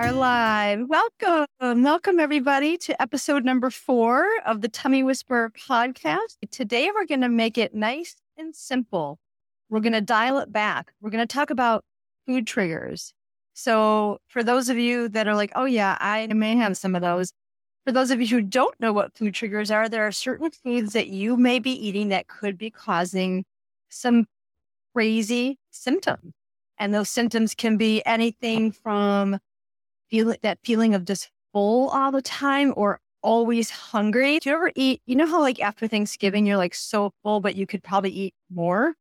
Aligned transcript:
are 0.00 0.12
live. 0.12 0.86
Welcome. 0.88 1.82
Welcome, 1.82 2.20
everybody, 2.20 2.78
to 2.78 3.02
episode 3.02 3.44
number 3.44 3.68
four 3.68 4.26
of 4.46 4.62
the 4.62 4.68
Tummy 4.68 5.02
Whisperer 5.02 5.50
podcast. 5.50 6.38
Today, 6.50 6.90
we're 6.94 7.04
going 7.04 7.20
to 7.20 7.28
make 7.28 7.58
it 7.58 7.74
nice 7.74 8.16
and 8.38 8.56
simple. 8.56 9.18
We're 9.68 9.80
going 9.80 9.92
to 9.92 10.00
dial 10.00 10.38
it 10.38 10.50
back. 10.50 10.94
We're 11.02 11.10
going 11.10 11.26
to 11.26 11.30
talk 11.30 11.50
about 11.50 11.84
food 12.26 12.46
triggers. 12.46 13.12
So, 13.52 14.20
for 14.26 14.42
those 14.42 14.70
of 14.70 14.78
you 14.78 15.10
that 15.10 15.28
are 15.28 15.34
like, 15.34 15.52
oh, 15.54 15.66
yeah, 15.66 15.98
I 16.00 16.26
may 16.28 16.56
have 16.56 16.78
some 16.78 16.94
of 16.94 17.02
those. 17.02 17.34
For 17.84 17.92
those 17.92 18.10
of 18.10 18.22
you 18.22 18.26
who 18.26 18.40
don't 18.40 18.80
know 18.80 18.94
what 18.94 19.14
food 19.14 19.34
triggers 19.34 19.70
are, 19.70 19.86
there 19.86 20.06
are 20.06 20.12
certain 20.12 20.50
foods 20.50 20.94
that 20.94 21.08
you 21.08 21.36
may 21.36 21.58
be 21.58 21.72
eating 21.72 22.08
that 22.08 22.26
could 22.26 22.56
be 22.56 22.70
causing 22.70 23.44
some 23.90 24.24
crazy 24.94 25.58
symptoms. 25.70 26.32
And 26.78 26.94
those 26.94 27.10
symptoms 27.10 27.54
can 27.54 27.76
be 27.76 28.02
anything 28.06 28.72
from 28.72 29.40
feel 30.10 30.34
that 30.42 30.58
feeling 30.64 30.94
of 30.94 31.04
just 31.04 31.30
full 31.52 31.88
all 31.90 32.12
the 32.12 32.22
time 32.22 32.72
or 32.76 33.00
always 33.22 33.70
hungry. 33.70 34.38
Do 34.38 34.50
you 34.50 34.56
ever 34.56 34.72
eat, 34.74 35.02
you 35.06 35.16
know 35.16 35.26
how 35.26 35.40
like 35.40 35.60
after 35.60 35.86
Thanksgiving, 35.86 36.46
you're 36.46 36.56
like 36.56 36.74
so 36.74 37.12
full, 37.22 37.40
but 37.40 37.54
you 37.54 37.66
could 37.66 37.82
probably 37.82 38.10
eat 38.10 38.34
more? 38.50 38.94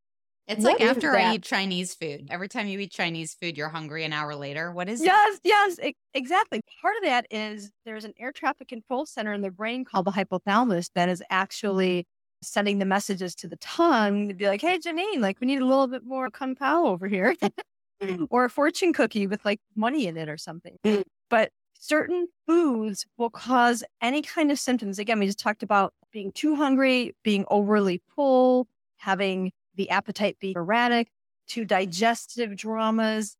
It's 0.48 0.64
what 0.64 0.80
like 0.80 0.90
after 0.90 1.16
I 1.16 1.36
eat 1.36 1.44
Chinese 1.44 1.94
food. 1.94 2.28
Every 2.32 2.48
time 2.48 2.68
you 2.68 2.80
eat 2.80 2.92
Chinese 2.92 3.36
food, 3.36 3.56
you're 3.56 3.70
hungry 3.70 4.04
an 4.04 4.14
hour 4.14 4.36
later. 4.36 4.72
What 4.72 4.90
is 4.90 5.04
yes, 5.04 5.36
it? 5.36 5.42
Yes, 5.44 5.78
yes, 5.80 5.94
exactly. 6.16 6.62
Part 6.82 6.96
of 6.98 7.04
that 7.04 7.28
is 7.30 7.72
there's 7.86 8.04
an 8.04 8.14
air 8.20 8.32
traffic 8.32 8.68
control 8.68 9.06
center 9.06 9.32
in 9.32 9.42
the 9.42 9.52
brain 9.52 9.86
called 9.86 10.06
the 10.06 10.12
hypothalamus 10.12 10.90
that 10.96 11.08
is 11.08 11.22
actually 11.30 12.00
mm-hmm. 12.00 12.46
sending 12.46 12.80
the 12.80 12.86
messages 12.86 13.36
to 13.36 13.48
the 13.48 13.58
tongue 13.58 14.28
to 14.28 14.34
be 14.34 14.48
like, 14.48 14.62
hey, 14.62 14.80
Janine, 14.80 15.20
like 15.20 15.40
we 15.40 15.46
need 15.46 15.62
a 15.62 15.66
little 15.66 15.88
bit 15.88 16.04
more 16.04 16.32
kung 16.32 16.56
pao 16.56 16.88
over 16.88 17.08
here. 17.08 17.36
Mm. 18.02 18.28
or 18.30 18.46
a 18.46 18.50
fortune 18.50 18.94
cookie 18.94 19.28
with 19.28 19.44
like 19.44 19.60
money 19.76 20.08
in 20.08 20.16
it 20.16 20.30
or 20.30 20.38
something. 20.38 20.78
Mm. 20.86 21.04
but 21.30 21.52
certain 21.78 22.28
foods 22.48 23.06
will 23.18 23.30
cause 23.30 23.84
any 24.02 24.22
kind 24.22 24.52
of 24.52 24.60
symptoms. 24.60 25.00
Again, 25.00 25.20
we 25.20 25.26
just 25.26 25.40
talked 25.40 25.64
about 25.64 25.94
being 26.12 26.32
too 26.32 26.56
hungry, 26.56 27.16
being 27.24 27.46
overly 27.50 28.02
full, 28.16 28.68
having 28.98 29.52
the 29.76 29.90
appetite 29.90 30.38
be 30.40 30.54
erratic, 30.56 31.10
to 31.48 31.66
digestive 31.66 32.56
dramas, 32.56 33.36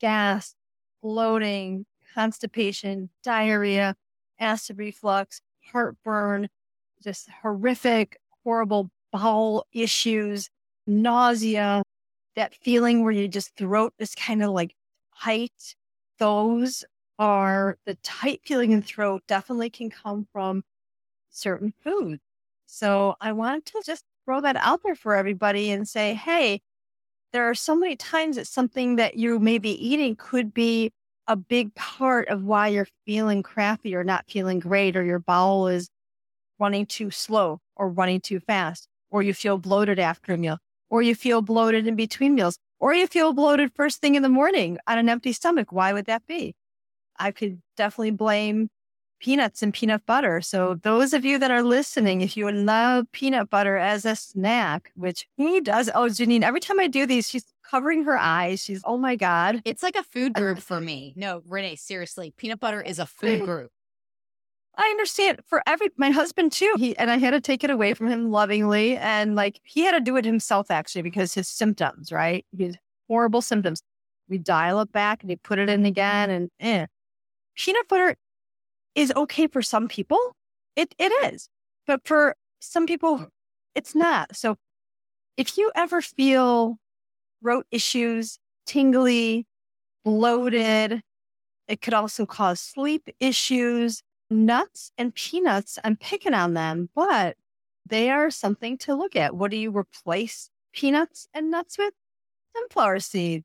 gas, 0.00 0.54
bloating, 1.02 1.86
constipation, 2.14 3.10
diarrhea, 3.22 3.94
acid 4.40 4.78
reflux, 4.78 5.40
heartburn, 5.72 6.48
just 7.02 7.28
horrific, 7.42 8.18
horrible 8.44 8.90
bowel 9.12 9.66
issues, 9.72 10.50
nausea, 10.86 11.82
that 12.36 12.54
feeling 12.54 13.02
where 13.02 13.12
you 13.12 13.28
just 13.28 13.56
throat 13.56 13.94
is 13.98 14.14
kind 14.14 14.42
of 14.42 14.50
like 14.50 14.74
tight. 15.20 15.74
Those 16.18 16.84
are 17.18 17.78
the 17.86 17.94
tight 18.02 18.40
feeling 18.44 18.72
in 18.72 18.82
throat 18.82 19.22
definitely 19.28 19.70
can 19.70 19.90
come 19.90 20.26
from 20.32 20.64
certain 21.30 21.72
foods. 21.82 22.20
So 22.66 23.14
I 23.20 23.32
wanted 23.32 23.66
to 23.66 23.82
just 23.84 24.04
throw 24.24 24.40
that 24.40 24.56
out 24.56 24.80
there 24.84 24.94
for 24.94 25.14
everybody 25.14 25.70
and 25.70 25.88
say, 25.88 26.14
hey, 26.14 26.60
there 27.32 27.48
are 27.48 27.54
so 27.54 27.76
many 27.76 27.96
times 27.96 28.36
that 28.36 28.46
something 28.46 28.96
that 28.96 29.16
you 29.16 29.38
may 29.38 29.58
be 29.58 29.72
eating 29.86 30.16
could 30.16 30.54
be 30.54 30.92
a 31.26 31.36
big 31.36 31.74
part 31.74 32.28
of 32.28 32.44
why 32.44 32.68
you're 32.68 32.88
feeling 33.06 33.42
crappy 33.42 33.94
or 33.94 34.04
not 34.04 34.24
feeling 34.28 34.58
great, 34.58 34.96
or 34.96 35.04
your 35.04 35.18
bowel 35.18 35.68
is 35.68 35.88
running 36.58 36.86
too 36.86 37.10
slow 37.10 37.60
or 37.76 37.88
running 37.88 38.20
too 38.20 38.40
fast, 38.40 38.88
or 39.10 39.22
you 39.22 39.34
feel 39.34 39.58
bloated 39.58 39.98
after 39.98 40.34
a 40.34 40.36
meal 40.36 40.58
or 40.90 41.02
you 41.02 41.14
feel 41.14 41.42
bloated 41.42 41.86
in 41.86 41.96
between 41.96 42.34
meals, 42.34 42.58
or 42.78 42.94
you 42.94 43.06
feel 43.06 43.32
bloated 43.32 43.72
first 43.74 44.00
thing 44.00 44.14
in 44.14 44.22
the 44.22 44.28
morning 44.28 44.78
on 44.86 44.98
an 44.98 45.08
empty 45.08 45.32
stomach. 45.32 45.72
Why 45.72 45.92
would 45.92 46.06
that 46.06 46.26
be? 46.26 46.54
I 47.18 47.30
could 47.30 47.60
definitely 47.76 48.10
blame 48.10 48.68
peanuts 49.20 49.62
and 49.62 49.72
peanut 49.72 50.04
butter. 50.04 50.40
So 50.42 50.74
those 50.82 51.14
of 51.14 51.24
you 51.24 51.38
that 51.38 51.50
are 51.50 51.62
listening, 51.62 52.20
if 52.20 52.36
you 52.36 52.50
love 52.50 53.06
peanut 53.12 53.48
butter 53.48 53.76
as 53.76 54.04
a 54.04 54.14
snack, 54.14 54.92
which 54.94 55.26
he 55.36 55.60
does. 55.60 55.88
Oh, 55.94 56.06
Janine, 56.06 56.42
every 56.42 56.60
time 56.60 56.78
I 56.78 56.88
do 56.88 57.06
these, 57.06 57.28
she's 57.28 57.46
covering 57.68 58.04
her 58.04 58.18
eyes. 58.18 58.62
She's, 58.62 58.82
oh 58.84 58.98
my 58.98 59.16
God. 59.16 59.62
It's 59.64 59.82
like 59.82 59.96
a 59.96 60.02
food 60.02 60.34
group 60.34 60.58
for 60.58 60.80
me. 60.80 61.14
No, 61.16 61.42
Renee, 61.46 61.76
seriously, 61.76 62.34
peanut 62.36 62.60
butter 62.60 62.82
is 62.82 62.98
a 62.98 63.06
food 63.06 63.40
group. 63.44 63.70
I 64.76 64.88
understand 64.88 65.40
for 65.46 65.62
every 65.66 65.90
my 65.96 66.10
husband 66.10 66.52
too. 66.52 66.74
He 66.78 66.96
and 66.98 67.10
I 67.10 67.18
had 67.18 67.30
to 67.30 67.40
take 67.40 67.62
it 67.64 67.70
away 67.70 67.94
from 67.94 68.08
him 68.08 68.30
lovingly, 68.30 68.96
and 68.96 69.34
like 69.36 69.60
he 69.64 69.82
had 69.84 69.92
to 69.92 70.00
do 70.00 70.16
it 70.16 70.24
himself 70.24 70.70
actually 70.70 71.02
because 71.02 71.34
his 71.34 71.48
symptoms, 71.48 72.10
right? 72.12 72.44
His 72.56 72.76
horrible 73.08 73.42
symptoms. 73.42 73.82
We 74.28 74.38
dial 74.38 74.80
it 74.80 74.90
back 74.92 75.22
and 75.22 75.30
he 75.30 75.36
put 75.36 75.58
it 75.58 75.68
in 75.68 75.84
again, 75.86 76.30
and 76.30 76.50
eh. 76.60 76.86
peanut 77.56 77.88
butter 77.88 78.16
is 78.94 79.12
okay 79.16 79.46
for 79.48 79.62
some 79.62 79.88
people. 79.88 80.18
It 80.76 80.94
it 80.98 81.12
is, 81.32 81.48
but 81.86 82.00
for 82.06 82.36
some 82.60 82.86
people, 82.86 83.28
it's 83.74 83.94
not. 83.94 84.36
So 84.36 84.56
if 85.36 85.58
you 85.58 85.70
ever 85.76 86.00
feel 86.02 86.78
throat 87.42 87.66
issues, 87.70 88.38
tingly, 88.66 89.46
bloated, 90.04 91.02
it 91.68 91.80
could 91.82 91.94
also 91.94 92.26
cause 92.26 92.60
sleep 92.60 93.08
issues 93.20 94.02
nuts 94.34 94.92
and 94.98 95.14
peanuts, 95.14 95.78
I'm 95.84 95.96
picking 95.96 96.34
on 96.34 96.54
them, 96.54 96.90
but 96.94 97.36
they 97.86 98.10
are 98.10 98.30
something 98.30 98.78
to 98.78 98.94
look 98.94 99.16
at. 99.16 99.36
What 99.36 99.50
do 99.50 99.56
you 99.56 99.76
replace 99.76 100.50
peanuts 100.72 101.28
and 101.34 101.50
nuts 101.50 101.78
with? 101.78 101.94
Sunflower 102.56 103.00
seeds, 103.00 103.44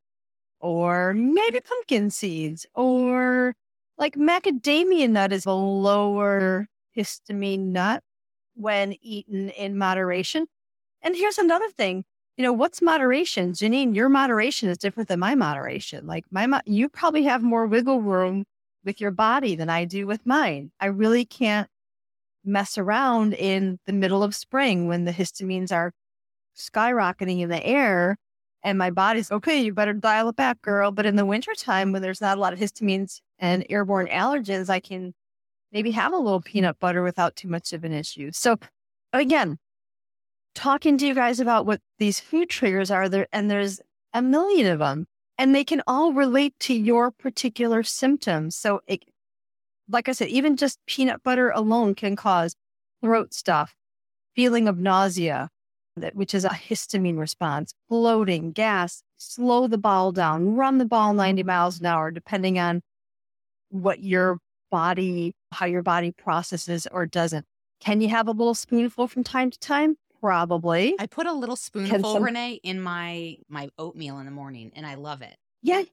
or 0.60 1.14
maybe 1.14 1.62
pumpkin 1.62 2.10
seeds, 2.12 2.66
or 2.76 3.56
like 3.98 4.16
macadamia 4.16 5.10
nut 5.10 5.34
is 5.34 5.46
a 5.46 5.52
lower 5.52 6.68
histamine 6.96 7.72
nut 7.72 8.04
when 8.56 8.96
eaten 9.02 9.50
in 9.50 9.78
moderation. 9.78 10.48
And 11.02 11.16
here's 11.16 11.38
another 11.38 11.70
thing. 11.70 12.04
You 12.38 12.44
know, 12.44 12.54
what's 12.54 12.82
moderation? 12.82 13.52
Janine, 13.54 13.96
your 13.96 14.10
moderation 14.10 14.70
is 14.70 14.78
different 14.78 15.10
than 15.10 15.20
my 15.20 15.36
moderation. 15.36 16.08
Like 16.08 16.26
my, 16.32 16.48
mo- 16.48 16.62
you 16.66 16.90
probably 16.90 17.24
have 17.24 17.44
more 17.44 17.68
wiggle 17.68 18.02
room 18.02 18.46
with 18.90 19.00
your 19.00 19.12
body 19.12 19.56
than 19.56 19.70
I 19.70 19.86
do 19.86 20.08
with 20.08 20.26
mine. 20.26 20.72
I 20.80 20.88
really 20.88 21.24
can't 21.24 21.70
mess 22.44 22.76
around 22.76 23.36
in 23.36 23.78
the 23.86 23.94
middle 23.94 24.24
of 24.24 24.34
spring 24.34 24.88
when 24.88 25.06
the 25.06 25.12
histamines 25.12 25.72
are 25.72 25.94
skyrocketing 26.58 27.42
in 27.42 27.50
the 27.50 27.64
air 27.64 28.18
and 28.64 28.80
my 28.80 28.90
body's 28.90 29.32
okay, 29.32 29.62
you 29.62 29.76
better 29.76 29.94
dial 29.94 30.30
it 30.30 30.36
back, 30.36 30.60
girl. 30.64 30.92
But 30.92 31.06
in 31.06 31.18
the 31.18 31.26
wintertime, 31.26 31.92
when 31.92 32.02
there's 32.02 32.20
not 32.20 32.40
a 32.40 32.42
lot 32.42 32.52
of 32.52 32.58
histamines 32.58 33.22
and 33.38 33.64
airborne 33.70 34.08
allergens, 34.08 34.72
I 34.72 34.80
can 34.80 35.14
maybe 35.72 35.92
have 35.92 36.12
a 36.12 36.18
little 36.18 36.42
peanut 36.42 36.80
butter 36.80 37.04
without 37.04 37.36
too 37.36 37.48
much 37.48 37.74
of 37.74 37.84
an 37.84 37.94
issue. 37.94 38.32
So 38.34 38.58
again, 39.14 39.60
talking 40.56 40.98
to 40.98 41.06
you 41.06 41.14
guys 41.14 41.40
about 41.40 41.68
what 41.68 41.80
these 42.00 42.20
food 42.20 42.50
triggers 42.50 42.90
are 42.90 43.08
there, 43.08 43.28
and 43.32 43.52
there's 43.52 43.82
a 44.16 44.22
million 44.24 44.66
of 44.66 44.80
them 44.80 45.06
and 45.40 45.56
they 45.56 45.64
can 45.64 45.82
all 45.88 46.12
relate 46.12 46.54
to 46.60 46.74
your 46.74 47.12
particular 47.12 47.82
symptoms. 47.82 48.58
So, 48.58 48.82
it, 48.86 49.06
like 49.88 50.10
I 50.10 50.12
said, 50.12 50.28
even 50.28 50.58
just 50.58 50.78
peanut 50.86 51.24
butter 51.24 51.50
alone 51.50 51.96
can 51.96 52.18
cause 52.18 52.56
throat 53.02 53.34
stuff, 53.34 53.74
feeling 54.36 54.68
of 54.68 54.78
nausea, 54.78 55.50
that, 55.96 56.14
which 56.14 56.36
is 56.36 56.44
a 56.44 56.50
histamine 56.50 57.18
response, 57.18 57.74
bloating, 57.90 58.52
gas, 58.52 59.02
slow 59.18 59.66
the 59.68 59.78
ball 59.78 60.12
down, 60.12 60.56
run 60.56 60.78
the 60.78 60.86
ball 60.86 61.14
90 61.14 61.42
mm-hmm. 61.42 61.48
miles 61.48 61.80
an 61.80 61.86
hour, 61.86 62.12
depending 62.12 62.60
on 62.60 62.82
what 63.70 64.04
your 64.04 64.40
body, 64.70 65.34
how 65.54 65.66
your 65.66 65.84
body 65.84 66.12
processes 66.12 66.86
or 66.92 67.06
doesn't. 67.06 67.46
Can 67.80 68.02
you 68.02 68.10
have 68.10 68.28
a 68.28 68.32
little 68.32 68.56
spoonful 68.56 69.08
from 69.08 69.24
time 69.24 69.52
to 69.52 69.60
time? 69.60 69.96
Probably. 70.20 70.96
I 71.00 71.08
put 71.08 71.28
a 71.28 71.34
little 71.34 71.56
spoonful, 71.56 72.14
some... 72.14 72.24
Renee, 72.24 72.60
in 72.64 72.82
my 72.82 73.38
my 73.48 73.70
oatmeal 73.78 74.20
in 74.20 74.26
the 74.26 74.32
morning, 74.32 74.72
and 74.76 74.86
I 74.86 74.96
love 74.96 75.22
it. 75.22 75.36
Yeah. 75.62 75.84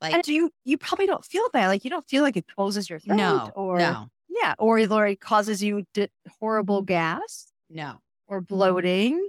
Like, 0.00 0.12
and 0.12 0.22
do 0.22 0.32
you 0.32 0.50
you 0.64 0.76
probably 0.76 1.06
don't 1.06 1.24
feel 1.24 1.48
bad. 1.52 1.68
Like 1.68 1.84
you 1.84 1.90
don't 1.90 2.06
feel 2.06 2.22
like 2.22 2.36
it 2.36 2.46
closes 2.46 2.90
your 2.90 2.98
throat. 2.98 3.16
No. 3.16 3.50
Or 3.54 3.78
no. 3.78 4.08
Yeah. 4.28 4.54
Or, 4.58 4.78
it 4.78 5.20
causes 5.20 5.62
you 5.62 5.84
di- 5.94 6.08
horrible 6.38 6.80
mm-hmm. 6.80 6.86
gas. 6.86 7.52
No. 7.70 8.00
Or 8.26 8.40
mm-hmm. 8.40 8.54
bloating. 8.54 9.28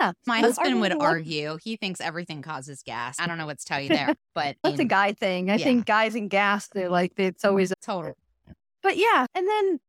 Yeah. 0.00 0.12
My 0.26 0.40
husband 0.40 0.80
would 0.80 0.92
argue. 1.00 1.56
He 1.62 1.76
thinks 1.76 2.00
everything 2.00 2.42
causes 2.42 2.82
gas. 2.82 3.20
I 3.20 3.26
don't 3.26 3.38
know 3.38 3.46
what 3.46 3.60
to 3.60 3.64
tell 3.64 3.80
you 3.80 3.90
there, 3.90 4.14
but 4.34 4.56
that's 4.62 4.74
in, 4.74 4.80
a 4.80 4.88
guy 4.88 5.12
thing. 5.12 5.50
I 5.50 5.56
yeah. 5.56 5.64
think 5.64 5.86
guys 5.86 6.16
and 6.16 6.28
gas, 6.28 6.68
they're 6.68 6.88
like, 6.88 7.12
it's 7.16 7.44
always 7.44 7.70
a 7.70 7.76
total. 7.76 8.16
But 8.82 8.96
yeah. 8.96 9.26
And 9.34 9.48
then 9.48 9.80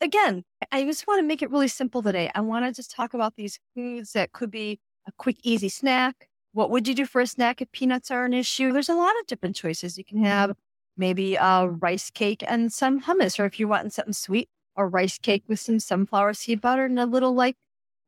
again, 0.00 0.44
I 0.72 0.84
just 0.84 1.06
want 1.06 1.20
to 1.20 1.26
make 1.26 1.42
it 1.42 1.50
really 1.50 1.68
simple 1.68 2.02
today. 2.02 2.30
I 2.34 2.40
want 2.40 2.64
to 2.64 2.72
just 2.72 2.90
talk 2.90 3.14
about 3.14 3.36
these 3.36 3.58
foods 3.74 4.12
that 4.12 4.32
could 4.32 4.50
be 4.50 4.80
a 5.06 5.12
quick, 5.12 5.36
easy 5.42 5.68
snack. 5.68 6.28
What 6.52 6.70
would 6.70 6.88
you 6.88 6.94
do 6.94 7.06
for 7.06 7.20
a 7.20 7.26
snack 7.26 7.60
if 7.62 7.70
peanuts 7.72 8.10
are 8.10 8.24
an 8.24 8.34
issue? 8.34 8.72
There's 8.72 8.88
a 8.88 8.94
lot 8.94 9.12
of 9.20 9.26
different 9.26 9.56
choices. 9.56 9.96
You 9.98 10.04
can 10.04 10.24
have 10.24 10.52
maybe 10.96 11.36
a 11.36 11.68
rice 11.68 12.10
cake 12.10 12.42
and 12.46 12.72
some 12.72 13.02
hummus, 13.02 13.38
or 13.38 13.44
if 13.46 13.58
you're 13.58 13.68
wanting 13.68 13.90
something 13.90 14.12
sweet, 14.12 14.48
a 14.76 14.86
rice 14.86 15.18
cake 15.18 15.44
with 15.48 15.60
some 15.60 15.78
sunflower 15.78 16.34
seed 16.34 16.60
butter 16.60 16.84
and 16.84 16.98
a 16.98 17.06
little 17.06 17.34
like 17.34 17.56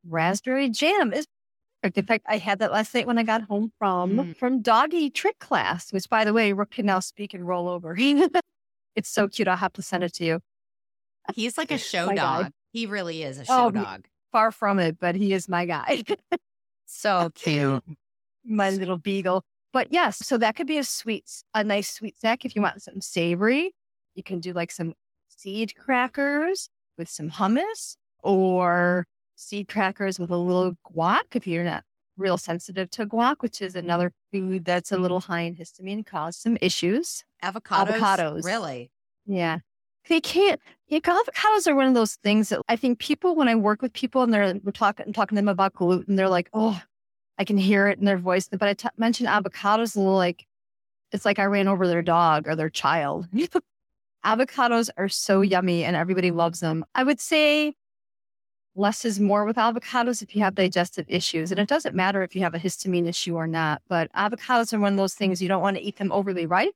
raspberry 0.07 0.69
jam 0.69 1.13
is 1.13 1.25
perfect. 1.81 1.97
In 1.97 2.05
fact, 2.05 2.25
I 2.27 2.37
had 2.37 2.59
that 2.59 2.71
last 2.71 2.93
night 2.93 3.07
when 3.07 3.17
I 3.17 3.23
got 3.23 3.43
home 3.43 3.71
from 3.79 4.17
Mm. 4.17 4.35
from 4.37 4.61
doggy 4.61 5.09
trick 5.09 5.39
class, 5.39 5.93
which 5.93 6.09
by 6.09 6.25
the 6.25 6.33
way, 6.33 6.53
Rook 6.53 6.71
can 6.71 6.85
now 6.85 6.99
speak 6.99 7.33
and 7.33 7.47
roll 7.47 7.69
over. 7.69 7.95
it's 8.95 9.09
so 9.09 9.27
cute. 9.27 9.47
I'll 9.47 9.57
have 9.57 9.73
to 9.73 9.81
send 9.81 10.03
it 10.03 10.13
to 10.15 10.25
you. 10.25 10.39
He's 11.35 11.57
like 11.57 11.71
a 11.71 11.77
show 11.77 12.07
My 12.07 12.15
guy. 12.15 12.43
dog. 12.43 12.51
He 12.71 12.85
really 12.85 13.23
is 13.23 13.37
a 13.39 13.41
Oh, 13.43 13.45
show 13.45 13.65
he- 13.79 13.83
dog. 13.85 14.05
Far 14.31 14.51
from 14.51 14.79
it, 14.79 14.97
but 14.99 15.15
he 15.15 15.31
is 15.33 15.47
my 15.47 15.65
guy. 15.65 16.03
So 16.85 17.31
cute. 17.33 17.83
my 18.45 18.69
little 18.69 18.97
beagle. 18.97 19.43
But 19.71 19.87
yes, 19.91 20.17
so 20.17 20.37
that 20.37 20.55
could 20.55 20.67
be 20.67 20.77
a 20.77 20.83
sweet, 20.83 21.25
a 21.55 21.63
nice 21.63 21.89
sweet 21.91 22.19
snack 22.19 22.45
if 22.45 22.55
you 22.55 22.61
want 22.61 22.81
something 22.83 23.01
savory. 23.01 23.73
You 24.15 24.21
can 24.23 24.39
do 24.39 24.53
like 24.53 24.69
some 24.71 24.93
seed 25.27 25.73
crackers 25.75 26.69
with 26.97 27.09
some 27.09 27.31
hummus 27.31 27.95
or 28.21 29.07
seed 29.35 29.67
crackers 29.67 30.19
with 30.19 30.29
a 30.29 30.37
little 30.37 30.73
guac 30.95 31.23
if 31.33 31.47
you're 31.47 31.63
not 31.63 31.83
real 32.15 32.37
sensitive 32.37 32.91
to 32.91 33.07
guac, 33.07 33.37
which 33.39 33.59
is 33.61 33.75
another 33.75 34.11
food 34.31 34.65
that's 34.65 34.91
a 34.91 34.97
little 34.97 35.21
high 35.21 35.41
in 35.41 35.55
histamine 35.55 35.93
and 35.93 36.05
cause 36.05 36.37
some 36.37 36.57
issues. 36.61 37.23
Avocados. 37.43 37.87
Avocados. 37.97 38.45
Really? 38.45 38.91
Yeah. 39.25 39.59
They 40.09 40.19
can't. 40.21 40.59
Avocados 40.91 41.67
are 41.67 41.75
one 41.75 41.87
of 41.87 41.93
those 41.95 42.15
things 42.15 42.49
that 42.49 42.61
I 42.69 42.75
think 42.75 42.99
people, 42.99 43.35
when 43.35 43.47
I 43.47 43.55
work 43.55 43.81
with 43.81 43.93
people 43.93 44.21
and 44.21 44.33
they're 44.33 44.53
we're 44.63 44.71
talking 44.71 45.11
talking 45.11 45.35
to 45.35 45.39
them 45.39 45.47
about 45.47 45.73
gluten, 45.73 46.15
they're 46.15 46.29
like, 46.29 46.49
"Oh, 46.53 46.79
I 47.39 47.45
can 47.45 47.57
hear 47.57 47.87
it 47.87 47.99
in 47.99 48.05
their 48.05 48.17
voice." 48.17 48.47
But 48.47 48.63
I 48.63 48.73
t- 48.73 48.89
mention 48.97 49.25
avocados, 49.25 49.95
and 49.95 50.05
they're 50.05 50.11
like, 50.11 50.45
it's 51.11 51.25
like 51.25 51.39
I 51.39 51.45
ran 51.45 51.67
over 51.67 51.87
their 51.87 52.01
dog 52.01 52.47
or 52.47 52.55
their 52.55 52.69
child. 52.69 53.27
avocados 54.25 54.89
are 54.97 55.09
so 55.09 55.41
yummy, 55.41 55.83
and 55.83 55.95
everybody 55.95 56.31
loves 56.31 56.59
them. 56.59 56.85
I 56.95 57.03
would 57.03 57.19
say 57.19 57.73
less 58.75 59.05
is 59.05 59.19
more 59.19 59.45
with 59.45 59.57
avocados 59.57 60.21
if 60.21 60.35
you 60.35 60.41
have 60.43 60.55
digestive 60.55 61.05
issues, 61.07 61.51
and 61.51 61.59
it 61.59 61.69
doesn't 61.69 61.95
matter 61.95 62.23
if 62.23 62.35
you 62.35 62.41
have 62.41 62.55
a 62.55 62.59
histamine 62.59 63.07
issue 63.07 63.35
or 63.35 63.47
not. 63.47 63.81
But 63.87 64.11
avocados 64.13 64.73
are 64.73 64.79
one 64.79 64.93
of 64.93 64.97
those 64.97 65.15
things 65.15 65.41
you 65.41 65.47
don't 65.47 65.61
want 65.61 65.77
to 65.77 65.83
eat 65.83 65.97
them 65.97 66.11
overly 66.11 66.45
ripe. 66.45 66.73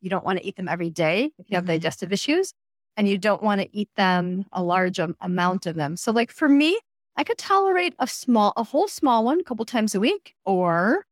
You 0.00 0.10
don't 0.10 0.24
want 0.24 0.38
to 0.38 0.44
eat 0.46 0.56
them 0.56 0.68
every 0.68 0.90
day 0.90 1.32
if 1.38 1.50
you 1.50 1.56
have 1.56 1.64
Mhm. 1.64 1.68
digestive 1.68 2.12
issues, 2.12 2.54
and 2.96 3.08
you 3.08 3.18
don't 3.18 3.42
want 3.42 3.60
to 3.60 3.76
eat 3.76 3.90
them 3.96 4.46
a 4.52 4.62
large 4.62 5.00
am- 5.00 5.16
amount 5.20 5.66
of 5.66 5.76
them. 5.76 5.96
So, 5.96 6.12
like 6.12 6.30
for 6.32 6.48
me, 6.48 6.78
I 7.16 7.24
could 7.24 7.38
tolerate 7.38 7.94
a 7.98 8.06
small, 8.06 8.52
a 8.56 8.64
whole 8.64 8.88
small 8.88 9.24
one 9.24 9.40
a 9.40 9.44
couple 9.44 9.64
times 9.64 9.94
a 9.94 10.00
week, 10.00 10.34
or 10.44 11.06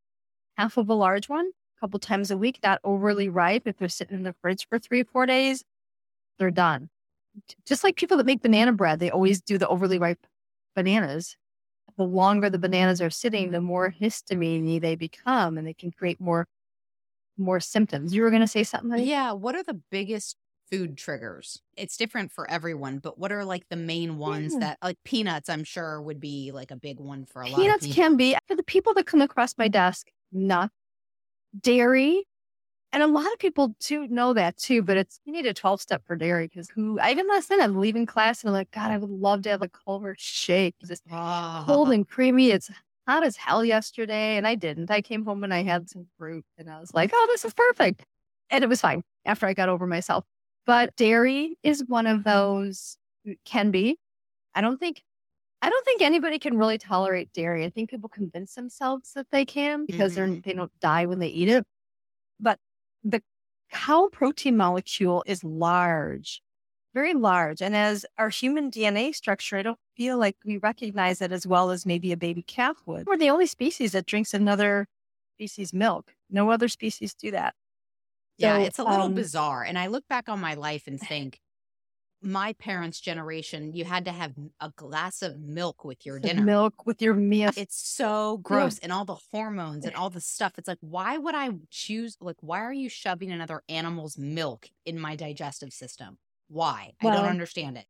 half 0.56 0.76
of 0.76 0.88
a 0.88 0.94
large 0.94 1.28
one 1.28 1.48
a 1.48 1.80
couple 1.80 2.00
times 2.00 2.30
a 2.30 2.38
week. 2.38 2.60
Not 2.62 2.80
overly 2.84 3.28
ripe. 3.28 3.66
If 3.66 3.78
they're 3.78 3.88
sitting 3.88 4.16
in 4.18 4.22
the 4.24 4.34
fridge 4.42 4.66
for 4.68 4.78
three 4.78 5.02
or 5.02 5.04
four 5.06 5.26
days, 5.26 5.64
they're 6.38 6.50
done. 6.50 6.90
Just 7.66 7.84
like 7.84 7.96
people 7.96 8.16
that 8.18 8.26
make 8.26 8.42
banana 8.42 8.72
bread, 8.72 9.00
they 9.00 9.10
always 9.10 9.40
do 9.42 9.58
the 9.58 9.68
overly 9.68 9.98
ripe 9.98 10.26
bananas. 10.76 11.36
The 11.96 12.04
longer 12.04 12.50
the 12.50 12.58
bananas 12.58 13.02
are 13.02 13.10
sitting, 13.10 13.50
the 13.52 13.60
more 13.60 13.90
histamine 13.92 14.80
they 14.80 14.96
become, 14.96 15.58
and 15.58 15.66
they 15.66 15.74
can 15.74 15.92
create 15.92 16.20
more 16.20 16.46
more 17.38 17.60
symptoms. 17.60 18.14
You 18.14 18.22
were 18.22 18.30
going 18.30 18.42
to 18.42 18.48
say 18.48 18.64
something? 18.64 18.90
honey? 18.90 19.04
Yeah. 19.08 19.32
What 19.32 19.54
are 19.54 19.62
the 19.62 19.80
biggest 19.90 20.36
food 20.70 20.96
triggers? 20.96 21.60
It's 21.76 21.96
different 21.96 22.32
for 22.32 22.50
everyone, 22.50 22.98
but 22.98 23.18
what 23.18 23.30
are 23.32 23.44
like 23.44 23.64
the 23.70 23.76
main 23.76 24.18
ones 24.18 24.52
Yeah. 24.54 24.60
that 24.60 24.78
like 24.82 24.98
peanuts, 25.04 25.48
I'm 25.48 25.64
sure 25.64 26.00
would 26.02 26.20
be 26.20 26.50
like 26.52 26.70
a 26.70 26.76
big 26.76 26.98
one 26.98 27.24
for 27.24 27.42
a 27.42 27.48
lot 27.48 27.56
Peanuts 27.60 27.84
of 27.84 27.90
people. 27.92 28.02
can 28.02 28.16
be 28.16 28.36
for 28.48 28.56
the 28.56 28.62
people 28.64 28.92
that 28.94 29.06
come 29.06 29.20
across 29.20 29.56
my 29.58 29.68
desk, 29.68 30.08
nuts, 30.32 30.74
dairy. 31.60 32.24
And 32.92 33.02
a 33.02 33.06
lot 33.06 33.30
of 33.32 33.38
people 33.38 33.76
do 33.80 34.06
know 34.08 34.32
that 34.32 34.56
too, 34.56 34.80
but 34.82 34.96
it's 34.96 35.20
you 35.24 35.32
need 35.32 35.44
a 35.44 35.52
12 35.52 35.80
step 35.82 36.02
for 36.06 36.16
dairy 36.16 36.46
because 36.48 36.70
who 36.70 36.98
I 36.98 37.10
even 37.10 37.28
last 37.28 37.50
night 37.50 37.60
I'm 37.60 37.78
leaving 37.78 38.06
class 38.06 38.42
and 38.42 38.48
I'm 38.48 38.54
like, 38.54 38.70
God, 38.70 38.90
I 38.90 38.96
would 38.96 39.10
love 39.10 39.42
to 39.42 39.50
have 39.50 39.60
a 39.60 39.68
Culver 39.68 40.14
shake. 40.18 40.76
It's 40.80 41.02
Oh. 41.12 41.64
cold 41.66 41.88
ah. 41.88 41.92
and 41.92 42.08
creamy. 42.08 42.50
It's 42.52 42.70
hot 43.06 43.24
as 43.24 43.36
hell 43.36 43.64
yesterday, 43.64 44.36
and 44.36 44.46
I 44.46 44.54
didn't. 44.54 44.90
I 44.90 45.00
came 45.00 45.24
home 45.24 45.44
and 45.44 45.54
I 45.54 45.62
had 45.62 45.88
some 45.88 46.06
fruit 46.18 46.44
and 46.58 46.68
I 46.68 46.80
was 46.80 46.92
like, 46.92 47.10
oh, 47.14 47.26
this 47.30 47.44
is 47.44 47.54
perfect. 47.54 48.04
And 48.50 48.62
it 48.62 48.68
was 48.68 48.80
fine 48.80 49.02
after 49.24 49.46
I 49.46 49.54
got 49.54 49.68
over 49.68 49.86
myself. 49.86 50.24
But 50.66 50.96
dairy 50.96 51.56
is 51.62 51.84
one 51.86 52.06
of 52.06 52.24
those 52.24 52.96
mm, 53.26 53.36
can 53.44 53.70
be. 53.70 53.98
I 54.54 54.60
don't 54.60 54.78
think 54.78 55.02
I 55.62 55.70
don't 55.70 55.84
think 55.84 56.02
anybody 56.02 56.38
can 56.38 56.58
really 56.58 56.78
tolerate 56.78 57.32
dairy. 57.32 57.64
I 57.64 57.70
think 57.70 57.90
people 57.90 58.08
convince 58.08 58.54
themselves 58.54 59.12
that 59.14 59.26
they 59.30 59.44
can 59.44 59.86
because 59.86 60.14
they're 60.14 60.26
mm-hmm. 60.26 60.40
they 60.44 60.52
don't 60.52 60.72
die 60.80 61.06
when 61.06 61.18
they 61.18 61.28
eat 61.28 61.48
it. 61.48 61.64
But 62.38 62.58
the 63.04 63.22
cow 63.72 64.08
protein 64.12 64.56
molecule 64.56 65.24
is 65.26 65.42
large, 65.42 66.42
very 66.96 67.12
large. 67.12 67.60
And 67.60 67.76
as 67.76 68.06
our 68.16 68.30
human 68.30 68.70
DNA 68.70 69.14
structure, 69.14 69.58
I 69.58 69.62
don't 69.62 69.78
feel 69.98 70.16
like 70.16 70.36
we 70.46 70.56
recognize 70.56 71.20
it 71.20 71.30
as 71.30 71.46
well 71.46 71.70
as 71.70 71.84
maybe 71.84 72.10
a 72.10 72.16
baby 72.16 72.40
calf 72.40 72.78
would. 72.86 73.06
We're 73.06 73.18
the 73.18 73.28
only 73.28 73.44
species 73.44 73.92
that 73.92 74.06
drinks 74.06 74.32
another 74.32 74.86
species' 75.34 75.74
milk. 75.74 76.14
No 76.30 76.50
other 76.50 76.68
species 76.68 77.12
do 77.12 77.30
that. 77.32 77.54
Yeah, 78.38 78.56
So, 78.56 78.64
it's 78.64 78.78
a 78.78 78.84
little 78.84 79.06
um, 79.06 79.14
bizarre. 79.14 79.62
And 79.62 79.78
I 79.78 79.88
look 79.88 80.08
back 80.08 80.30
on 80.30 80.40
my 80.40 80.54
life 80.54 80.84
and 80.86 80.98
think, 80.98 81.38
my 82.22 82.54
parents' 82.54 82.98
generation, 82.98 83.74
you 83.74 83.84
had 83.84 84.06
to 84.06 84.10
have 84.10 84.32
a 84.58 84.72
glass 84.74 85.20
of 85.20 85.38
milk 85.38 85.84
with 85.84 86.06
your 86.06 86.18
dinner. 86.18 86.42
Milk 86.42 86.86
with 86.86 87.02
your 87.02 87.12
meal. 87.12 87.50
It's 87.58 87.76
so 87.76 88.38
gross 88.38 88.78
and 88.78 88.90
all 88.90 89.04
the 89.04 89.18
hormones 89.30 89.84
and 89.84 89.94
all 89.94 90.08
the 90.08 90.22
stuff. 90.22 90.54
It's 90.56 90.66
like, 90.66 90.78
why 90.80 91.18
would 91.18 91.34
I 91.34 91.50
choose? 91.70 92.16
Like, 92.18 92.36
why 92.40 92.60
are 92.60 92.72
you 92.72 92.88
shoving 92.88 93.30
another 93.30 93.62
animal's 93.68 94.16
milk 94.16 94.70
in 94.86 94.98
my 94.98 95.14
digestive 95.14 95.74
system? 95.74 96.16
Why? 96.48 96.92
I 97.00 97.04
don't 97.04 97.24
understand 97.24 97.76
it. 97.78 97.86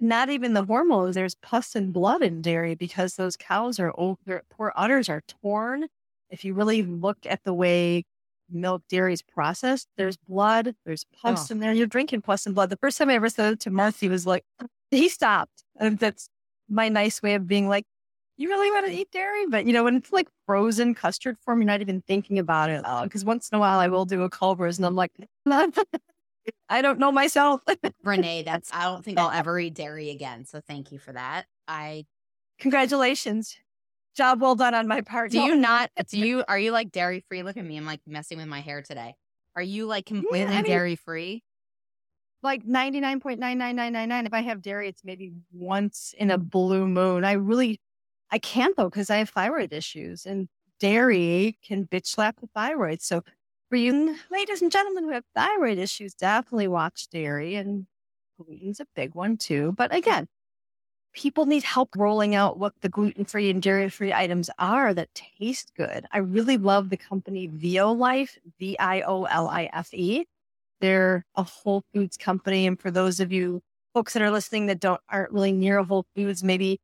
not 0.00 0.30
even 0.30 0.54
the 0.54 0.64
hormones. 0.64 1.14
There's 1.14 1.34
pus 1.34 1.74
and 1.74 1.92
blood 1.92 2.22
in 2.22 2.40
dairy 2.40 2.74
because 2.74 3.16
those 3.16 3.36
cows 3.36 3.78
are 3.80 3.92
old. 3.96 4.18
Their 4.24 4.42
poor 4.50 4.72
udders 4.76 5.08
are 5.08 5.22
torn. 5.42 5.86
If 6.30 6.44
you 6.44 6.54
really 6.54 6.82
look 6.82 7.18
at 7.26 7.42
the 7.44 7.54
way 7.54 8.04
milk 8.50 8.82
dairy 8.88 9.12
is 9.12 9.22
processed, 9.22 9.88
there's 9.96 10.16
blood, 10.16 10.74
there's 10.86 11.04
pus 11.04 11.50
Oh. 11.50 11.54
in 11.54 11.60
there. 11.60 11.72
You're 11.72 11.86
drinking 11.86 12.22
pus 12.22 12.46
and 12.46 12.54
blood. 12.54 12.70
The 12.70 12.76
first 12.76 12.96
time 12.98 13.10
I 13.10 13.14
ever 13.14 13.28
said 13.28 13.54
it 13.54 13.60
to 13.60 13.70
Mark, 13.70 13.96
he 13.96 14.08
was 14.08 14.26
like, 14.26 14.44
he 14.90 15.08
stopped. 15.08 15.64
And 15.78 15.98
that's 15.98 16.28
my 16.68 16.88
nice 16.88 17.20
way 17.22 17.34
of 17.34 17.46
being 17.46 17.68
like, 17.68 17.84
you 18.36 18.48
really 18.48 18.70
want 18.70 18.86
to 18.86 18.92
mm. 18.92 18.96
eat 18.96 19.10
dairy? 19.10 19.46
But 19.48 19.66
you 19.66 19.72
know, 19.72 19.82
when 19.84 19.96
it's 19.96 20.12
like 20.12 20.28
frozen 20.46 20.94
custard 20.94 21.36
form, 21.40 21.60
you're 21.60 21.66
not 21.66 21.80
even 21.80 22.02
thinking 22.02 22.38
about 22.38 22.70
it. 22.70 22.84
Because 23.02 23.24
once 23.24 23.48
in 23.50 23.56
a 23.56 23.58
while 23.58 23.80
I 23.80 23.88
will 23.88 24.04
do 24.04 24.22
a 24.22 24.30
Culver's 24.30 24.78
and 24.78 24.86
I'm 24.86 24.94
like, 24.94 25.12
I 26.68 26.82
don't 26.82 26.98
know 26.98 27.12
myself. 27.12 27.60
Renee, 28.04 28.42
that's, 28.42 28.72
I 28.72 28.84
don't 28.84 29.04
think 29.04 29.18
I'll 29.18 29.30
ever 29.30 29.58
eat 29.58 29.74
dairy 29.74 30.10
again. 30.10 30.44
So 30.44 30.60
thank 30.60 30.92
you 30.92 30.98
for 30.98 31.12
that. 31.12 31.46
I, 31.66 32.06
Congratulations. 32.58 33.56
Job 34.16 34.40
well 34.40 34.54
done 34.56 34.74
on 34.74 34.88
my 34.88 35.00
part. 35.00 35.30
do 35.30 35.40
you 35.40 35.54
not, 35.54 35.90
do 36.08 36.18
you, 36.18 36.44
are 36.48 36.58
you 36.58 36.72
like 36.72 36.90
dairy 36.90 37.24
free? 37.28 37.42
Look 37.42 37.56
at 37.56 37.64
me. 37.64 37.76
I'm 37.76 37.86
like 37.86 38.00
messing 38.06 38.38
with 38.38 38.48
my 38.48 38.60
hair 38.60 38.82
today. 38.82 39.14
Are 39.54 39.62
you 39.62 39.86
like 39.86 40.06
completely 40.06 40.52
I 40.54 40.62
mean- 40.62 40.64
dairy 40.64 40.96
free? 40.96 41.42
like 42.42 42.64
99.99999 42.64 44.26
if 44.26 44.32
i 44.32 44.40
have 44.42 44.62
dairy 44.62 44.88
it's 44.88 45.02
maybe 45.04 45.32
once 45.52 46.14
in 46.18 46.30
a 46.30 46.38
blue 46.38 46.86
moon 46.86 47.24
i 47.24 47.32
really 47.32 47.80
i 48.30 48.38
can't 48.38 48.76
though 48.76 48.88
because 48.88 49.10
i 49.10 49.16
have 49.16 49.28
thyroid 49.28 49.72
issues 49.72 50.24
and 50.24 50.48
dairy 50.78 51.58
can 51.66 51.84
bitch 51.86 52.06
slap 52.06 52.40
the 52.40 52.46
thyroid 52.54 53.02
so 53.02 53.22
for 53.68 53.76
you 53.76 54.16
ladies 54.30 54.62
and 54.62 54.72
gentlemen 54.72 55.04
who 55.04 55.10
have 55.10 55.24
thyroid 55.34 55.78
issues 55.78 56.14
definitely 56.14 56.68
watch 56.68 57.08
dairy 57.08 57.54
and 57.54 57.86
gluten's 58.38 58.80
a 58.80 58.86
big 58.94 59.14
one 59.14 59.36
too 59.36 59.72
but 59.76 59.94
again 59.94 60.26
people 61.14 61.46
need 61.46 61.62
help 61.64 61.88
rolling 61.96 62.34
out 62.34 62.58
what 62.58 62.72
the 62.80 62.88
gluten-free 62.88 63.50
and 63.50 63.62
dairy-free 63.62 64.12
items 64.12 64.50
are 64.58 64.94
that 64.94 65.08
taste 65.14 65.72
good 65.76 66.06
i 66.12 66.18
really 66.18 66.56
love 66.56 66.90
the 66.90 66.96
company 66.96 67.48
violife 67.48 68.38
v-i-o-l-i-f-e 68.58 70.26
they're 70.80 71.24
a 71.34 71.42
Whole 71.42 71.82
Foods 71.92 72.16
company. 72.16 72.66
And 72.66 72.80
for 72.80 72.90
those 72.90 73.20
of 73.20 73.32
you 73.32 73.62
folks 73.94 74.12
that 74.12 74.22
are 74.22 74.30
listening 74.30 74.66
that 74.66 74.80
don't 74.80 75.00
aren't 75.08 75.32
really 75.32 75.52
near 75.52 75.78
a 75.78 75.84
Whole 75.84 76.06
Foods, 76.14 76.44
maybe 76.44 76.80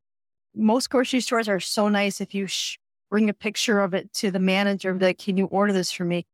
most 0.54 0.90
grocery 0.90 1.20
stores 1.20 1.48
are 1.48 1.60
so 1.60 1.88
nice 1.88 2.20
if 2.20 2.34
you 2.34 2.46
sh- 2.46 2.78
bring 3.10 3.28
a 3.28 3.34
picture 3.34 3.80
of 3.80 3.94
it 3.94 4.12
to 4.14 4.30
the 4.30 4.38
manager 4.38 4.92
be 4.94 5.06
like, 5.06 5.18
can 5.18 5.36
you 5.36 5.46
order 5.46 5.72
this 5.72 5.92
for 5.92 6.04
me? 6.04 6.26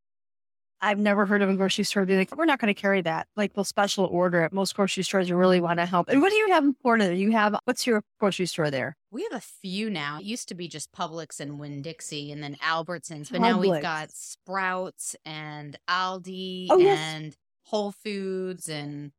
I've 0.83 0.97
never 0.97 1.25
heard 1.27 1.41
of 1.43 1.49
a 1.49 1.55
grocery 1.55 1.83
store 1.83 2.05
be 2.05 2.17
like, 2.17 2.35
we're 2.35 2.45
not 2.45 2.59
going 2.59 2.73
to 2.73 2.79
carry 2.79 3.01
that. 3.01 3.27
Like 3.35 3.53
they'll 3.53 3.63
special 3.63 4.05
order 4.05 4.41
it. 4.43 4.51
Most 4.51 4.75
grocery 4.75 5.03
stores 5.03 5.31
really 5.31 5.61
want 5.61 5.79
to 5.79 5.85
help. 5.85 6.09
And 6.09 6.21
what 6.21 6.31
do 6.31 6.35
you 6.37 6.49
have 6.51 6.63
in 6.63 6.73
Florida? 6.81 7.15
You 7.15 7.31
have, 7.31 7.55
what's 7.65 7.85
your 7.85 8.03
grocery 8.19 8.47
store 8.47 8.71
there? 8.71 8.97
We 9.11 9.23
have 9.23 9.33
a 9.33 9.41
few 9.41 9.89
now. 9.91 10.17
It 10.17 10.23
used 10.25 10.47
to 10.47 10.55
be 10.55 10.67
just 10.67 10.91
Publix 10.91 11.39
and 11.39 11.59
Winn 11.59 11.81
Dixie 11.83 12.31
and 12.31 12.41
then 12.41 12.55
Albertsons, 12.55 13.31
but 13.31 13.41
now 13.41 13.59
we've 13.59 13.81
got 13.81 14.09
Sprouts 14.11 15.15
and 15.25 15.77
Aldi 15.87 16.67
Oh, 16.71 16.77
yes. 16.79 16.97
and 16.99 17.35
Whole 17.65 17.91
Foods 17.91 18.67
and 18.67 19.11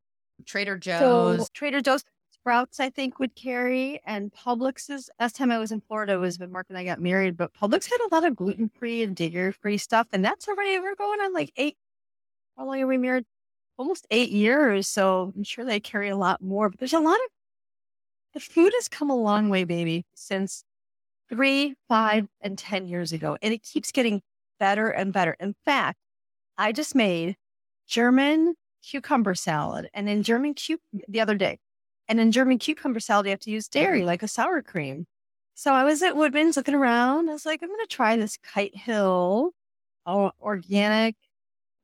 Trader 0.45 0.81
So 0.83 1.37
Joe's. 1.37 1.51
Trader 1.51 1.81
Joe's, 1.81 2.03
Sprouts, 2.43 2.81
I 2.81 2.91
think 2.91 3.21
would 3.21 3.37
carry, 3.37 4.01
and 4.05 4.33
Publix's. 4.33 5.09
Last 5.21 5.37
time 5.37 5.53
I 5.53 5.59
was 5.59 5.71
in 5.71 5.81
Florida 5.81 6.19
was 6.19 6.41
when 6.41 6.51
Mark 6.51 6.67
and 6.71 6.77
I 6.77 6.83
got 6.83 7.01
married, 7.01 7.37
but 7.37 7.55
Publix 7.55 7.89
had 7.89 8.01
a 8.01 8.13
lot 8.13 8.25
of 8.25 8.35
gluten 8.35 8.69
free 8.69 9.05
and 9.05 9.15
dairy 9.15 9.53
free 9.53 9.79
stuff, 9.79 10.09
and 10.13 10.25
that's 10.25 10.49
already 10.49 10.77
we're 10.81 10.97
going 10.97 11.21
on 11.21 11.33
like 11.33 11.53
eight. 11.57 11.77
How 12.57 12.67
long 12.67 12.83
are 12.83 12.87
we 12.89 12.99
married? 12.99 13.27
Almost 13.77 14.09
eight 14.11 14.31
years, 14.31 14.89
so 14.89 15.33
I'm 15.37 15.45
sure 15.45 15.65
they 15.65 15.79
carry 15.79 16.09
a 16.09 16.17
lot 16.17 16.43
more. 16.43 16.69
But 16.69 16.81
there's 16.81 16.93
a 16.93 16.99
lot 16.99 17.15
of 17.15 17.31
the 18.35 18.41
food 18.41 18.73
has 18.75 18.89
come 18.89 19.09
a 19.09 19.17
long 19.17 19.49
way, 19.49 19.63
baby, 19.63 20.05
since 20.15 20.65
three, 21.29 21.77
five, 21.89 22.27
and 22.41 22.59
10 22.59 22.89
years 22.89 23.13
ago. 23.13 23.39
And 23.41 23.55
it 23.55 23.63
keeps 23.63 23.93
getting 23.93 24.21
better 24.59 24.89
and 24.89 25.13
better. 25.13 25.37
In 25.39 25.55
fact, 25.65 25.99
I 26.59 26.73
just 26.73 26.97
made 26.97 27.37
German 27.87 28.55
cucumber 28.83 29.37
salad 29.37 29.89
and 29.95 30.09
in 30.09 30.25
German 30.25 30.55
cu- 30.55 30.79
the 31.09 31.21
other 31.21 31.37
day. 31.37 31.59
And 32.09 32.21
in 32.21 32.33
German 32.33 32.59
cucumber 32.59 33.01
salad, 33.01 33.27
you 33.27 33.31
have 33.31 33.41
to 33.41 33.51
use 33.51 33.69
dairy, 33.69 34.01
mm-hmm. 34.01 34.07
like 34.07 34.23
a 34.23 34.29
sour 34.29 34.63
cream. 34.63 35.07
So 35.55 35.73
I 35.73 35.85
was 35.85 36.03
at 36.03 36.17
Woodman's 36.17 36.57
looking 36.57 36.75
around. 36.75 37.29
I 37.29 37.33
was 37.33 37.47
like, 37.47 37.63
I'm 37.63 37.69
going 37.69 37.81
to 37.81 37.87
try 37.87 38.17
this 38.17 38.39
Kite 38.39 38.77
Hill 38.77 39.53
organic, 40.07 41.15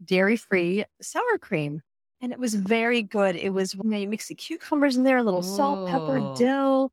dairy 0.05 0.37
free 0.37 0.85
sour 1.01 1.39
cream. 1.41 1.83
And 2.21 2.33
it 2.33 2.39
was 2.39 2.55
very 2.55 3.03
good. 3.03 3.37
It 3.37 3.51
was, 3.51 3.75
you, 3.75 3.81
know, 3.85 3.97
you 3.97 4.09
mix 4.09 4.27
the 4.27 4.35
cucumbers 4.35 4.97
in 4.97 5.05
there, 5.05 5.19
a 5.19 5.23
little 5.23 5.43
salt, 5.43 5.89
pepper, 5.89 6.35
dill, 6.37 6.91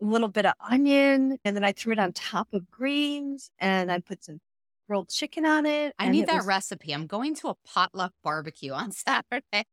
a 0.00 0.04
little 0.04 0.28
bit 0.28 0.46
of 0.46 0.52
onion. 0.60 1.38
And 1.44 1.56
then 1.56 1.64
I 1.64 1.72
threw 1.72 1.92
it 1.92 1.98
on 1.98 2.12
top 2.12 2.48
of 2.52 2.70
greens 2.70 3.50
and 3.58 3.90
I 3.90 3.98
put 3.98 4.22
some 4.22 4.40
grilled 4.88 5.08
chicken 5.08 5.44
on 5.44 5.66
it. 5.66 5.94
I 5.98 6.08
need 6.08 6.28
that 6.28 6.36
was... 6.36 6.46
recipe. 6.46 6.92
I'm 6.92 7.08
going 7.08 7.34
to 7.36 7.48
a 7.48 7.54
potluck 7.66 8.12
barbecue 8.22 8.72
on 8.72 8.92
Saturday. 8.92 9.66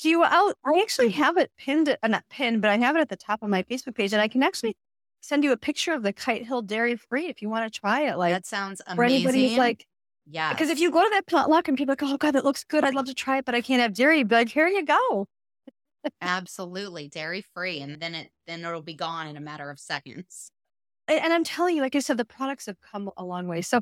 Do 0.00 0.08
you 0.08 0.22
out? 0.22 0.54
I 0.64 0.80
actually 0.80 1.10
have 1.10 1.36
it 1.36 1.50
pinned, 1.58 1.96
uh, 2.02 2.08
not 2.08 2.24
pinned, 2.30 2.62
but 2.62 2.70
I 2.70 2.76
have 2.78 2.96
it 2.96 3.00
at 3.00 3.08
the 3.08 3.16
top 3.16 3.42
of 3.42 3.48
my 3.48 3.64
Facebook 3.64 3.96
page, 3.96 4.12
and 4.12 4.22
I 4.22 4.28
can 4.28 4.42
actually 4.42 4.76
send 5.20 5.42
you 5.42 5.50
a 5.50 5.56
picture 5.56 5.92
of 5.92 6.02
the 6.04 6.12
Kite 6.12 6.46
Hill 6.46 6.62
Dairy 6.62 6.96
Free 6.96 7.26
if 7.26 7.42
you 7.42 7.48
want 7.48 7.72
to 7.72 7.80
try 7.80 8.02
it. 8.08 8.16
Like 8.16 8.32
that 8.32 8.46
sounds 8.46 8.80
amazing. 8.86 8.96
For 8.96 9.04
anybody 9.04 9.56
like, 9.56 9.86
yeah, 10.26 10.52
because 10.52 10.70
if 10.70 10.78
you 10.78 10.90
go 10.90 11.02
to 11.02 11.10
that 11.10 11.26
potluck 11.26 11.66
and 11.66 11.76
people 11.76 11.92
are 11.92 11.96
like, 12.00 12.02
oh 12.04 12.16
god, 12.16 12.34
that 12.34 12.44
looks 12.44 12.62
good, 12.64 12.84
I'd 12.84 12.94
love 12.94 13.06
to 13.06 13.14
try 13.14 13.38
it, 13.38 13.44
but 13.44 13.54
I 13.54 13.60
can't 13.60 13.82
have 13.82 13.92
dairy. 13.92 14.22
But 14.22 14.36
like, 14.36 14.48
here 14.50 14.68
you 14.68 14.84
go. 14.84 15.26
Absolutely, 16.20 17.08
dairy 17.08 17.44
free, 17.52 17.80
and 17.80 18.00
then 18.00 18.14
it 18.14 18.30
then 18.46 18.64
it'll 18.64 18.82
be 18.82 18.94
gone 18.94 19.26
in 19.26 19.36
a 19.36 19.40
matter 19.40 19.68
of 19.68 19.80
seconds. 19.80 20.52
And 21.08 21.32
I'm 21.32 21.42
telling 21.42 21.74
you, 21.74 21.82
like 21.82 21.96
I 21.96 22.00
said, 22.00 22.18
the 22.18 22.24
products 22.24 22.66
have 22.66 22.76
come 22.80 23.10
a 23.16 23.24
long 23.24 23.48
way. 23.48 23.62
So 23.62 23.80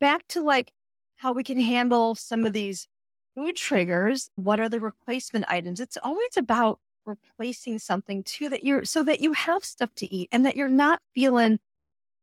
back 0.00 0.26
to 0.28 0.42
like 0.42 0.72
how 1.16 1.32
we 1.32 1.44
can 1.44 1.60
handle 1.60 2.16
some 2.16 2.44
of 2.44 2.52
these 2.52 2.88
food 3.34 3.56
triggers. 3.56 4.30
What 4.36 4.60
are 4.60 4.68
the 4.68 4.80
replacement 4.80 5.46
items? 5.48 5.80
It's 5.80 5.98
always 6.02 6.36
about 6.36 6.78
replacing 7.06 7.78
something 7.78 8.22
too 8.22 8.48
that 8.48 8.64
you're 8.64 8.84
so 8.84 9.02
that 9.04 9.20
you 9.20 9.32
have 9.32 9.64
stuff 9.64 9.90
to 9.96 10.12
eat 10.14 10.28
and 10.32 10.46
that 10.46 10.56
you're 10.56 10.68
not 10.68 11.00
feeling 11.14 11.58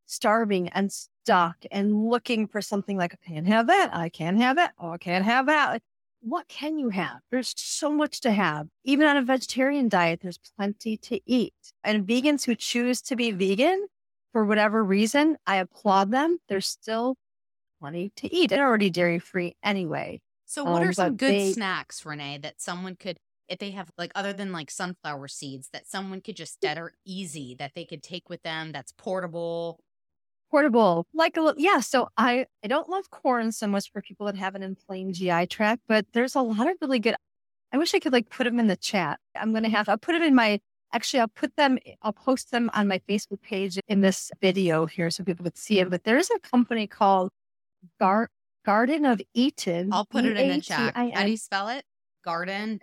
starving 0.06 0.70
and 0.70 0.92
stuck 0.92 1.58
and 1.72 2.10
looking 2.10 2.48
for 2.48 2.62
something 2.62 2.98
like 2.98 3.14
I 3.14 3.28
can't 3.28 3.48
have 3.48 3.68
that, 3.68 3.92
I 3.94 4.10
can't 4.10 4.38
have 4.38 4.56
that, 4.58 4.74
oh 4.80 4.92
I 4.92 4.98
can't 4.98 5.26
have 5.26 5.46
that. 5.48 5.82
what 6.22 6.48
can 6.48 6.78
you 6.78 6.90
have? 6.90 7.20
There's 7.32 7.54
so 7.58 7.92
much 7.92 8.22
to 8.22 8.32
have. 8.32 8.68
Even 8.84 9.08
on 9.08 9.18
a 9.18 9.24
vegetarian 9.24 9.90
diet, 9.90 10.20
there's 10.22 10.40
plenty 10.58 10.98
to 10.98 11.20
eat. 11.26 11.54
And 11.84 12.08
vegans 12.08 12.46
who 12.46 12.56
choose 12.56 13.02
to 13.04 13.16
be 13.16 13.32
vegan 13.32 13.88
for 14.32 14.46
whatever 14.46 14.84
reason, 14.84 15.38
I 15.48 15.58
applaud 15.58 16.12
them. 16.12 16.38
There's 16.48 16.68
still 16.68 17.16
plenty 17.80 18.12
to 18.18 18.34
eat. 18.34 18.50
They're 18.52 18.68
already 18.68 18.90
dairy 18.90 19.20
free 19.20 19.56
anyway. 19.64 20.22
So, 20.52 20.66
what 20.66 20.82
um, 20.82 20.90
are 20.90 20.92
some 20.92 21.16
good 21.16 21.34
they, 21.34 21.54
snacks, 21.54 22.06
Renee, 22.06 22.40
that 22.40 22.60
someone 22.60 22.98
could, 22.98 23.18
if 23.48 23.60
they 23.60 23.72
have 23.72 23.90
like 23.98 24.12
other 24.16 24.34
than 24.34 24.52
like 24.52 24.70
sunflower 24.70 25.30
seeds, 25.30 25.70
that 25.72 25.88
someone 25.88 26.20
could 26.20 26.36
just 26.36 26.60
that 26.60 26.78
are 26.78 26.92
easy 27.06 27.56
that 27.58 27.72
they 27.74 27.86
could 27.86 28.04
take 28.04 28.30
with 28.30 28.44
them, 28.44 28.74
that's 28.74 28.92
portable? 28.92 29.80
Portable, 30.50 31.08
like 31.14 31.38
a 31.38 31.54
yeah. 31.56 31.80
So 31.80 32.10
I 32.18 32.48
I 32.66 32.68
don't 32.68 32.90
love 32.90 33.10
corn 33.12 33.54
so 33.54 33.66
much 33.66 33.94
for 33.94 34.02
people 34.02 34.26
that 34.26 34.36
have 34.36 34.54
an 34.56 34.62
inflamed 34.62 35.14
GI 35.14 35.48
tract, 35.48 35.84
but 35.88 36.06
there's 36.12 36.36
a 36.36 36.42
lot 36.42 36.70
of 36.70 36.76
really 36.82 37.00
good. 37.00 37.16
I 37.72 37.78
wish 37.78 37.96
I 37.96 38.00
could 38.00 38.12
like 38.12 38.30
put 38.30 38.44
them 38.44 38.60
in 38.60 38.68
the 38.68 38.76
chat. 38.76 39.22
I'm 39.34 39.54
gonna 39.54 39.70
have 39.70 39.88
I'll 39.88 39.98
put 39.98 40.12
them 40.12 40.24
in 40.24 40.36
my 40.36 40.60
actually 40.92 41.22
I'll 41.22 41.30
put 41.30 41.56
them 41.56 41.80
I'll 42.02 42.12
post 42.12 42.52
them 42.52 42.70
on 42.74 42.90
my 42.90 43.00
Facebook 43.08 43.42
page 43.42 43.80
in 43.88 44.02
this 44.02 44.30
video 44.42 44.86
here 44.86 45.10
so 45.12 45.24
people 45.24 45.46
could 45.46 45.58
see 45.58 45.80
it. 45.80 45.90
But 45.90 46.04
there's 46.04 46.30
a 46.30 46.40
company 46.40 46.88
called 46.88 47.32
Gar- 48.02 48.30
Garden 48.66 49.06
of 49.06 49.22
Eatin'. 49.34 49.92
I'll 49.92 50.06
put 50.06 50.26
it 50.26 50.38
in 50.38 50.50
the 50.50 50.62
chat. 50.62 50.96
How 50.96 51.24
do 51.24 51.32
you 51.32 51.38
spell 51.38 51.70
it? 51.70 51.84
Garden. 52.24 52.80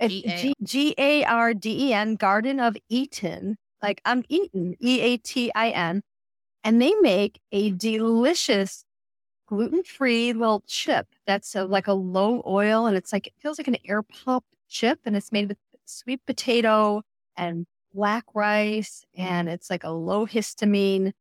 G 0.62 0.94
A 0.98 1.24
R 1.24 1.54
D 1.54 1.88
E 1.88 1.92
N. 1.92 2.16
Garden 2.16 2.60
of 2.60 2.76
Eatin'. 2.88 3.56
Like 3.82 4.00
I'm 4.04 4.24
eating. 4.28 4.76
E 4.80 5.00
A 5.00 5.16
T 5.16 5.52
I 5.54 5.70
N. 5.70 6.02
And 6.64 6.82
they 6.82 6.92
make 7.00 7.40
a 7.52 7.70
delicious 7.70 8.84
gluten 9.46 9.82
free 9.82 10.32
little 10.32 10.62
chip 10.66 11.06
that's 11.26 11.54
a, 11.54 11.64
like 11.64 11.86
a 11.86 11.92
low 11.92 12.42
oil 12.46 12.86
and 12.86 12.96
it's 12.96 13.12
like, 13.12 13.28
it 13.28 13.32
feels 13.38 13.58
like 13.58 13.68
an 13.68 13.78
air 13.86 14.02
pop 14.02 14.44
chip 14.68 14.98
and 15.06 15.16
it's 15.16 15.32
made 15.32 15.48
with 15.48 15.56
sweet 15.86 16.20
potato 16.26 17.02
and 17.36 17.66
black 17.94 18.24
rice 18.34 19.04
and 19.16 19.48
it's 19.48 19.70
like 19.70 19.84
a 19.84 19.90
low 19.90 20.26
histamine 20.26 21.12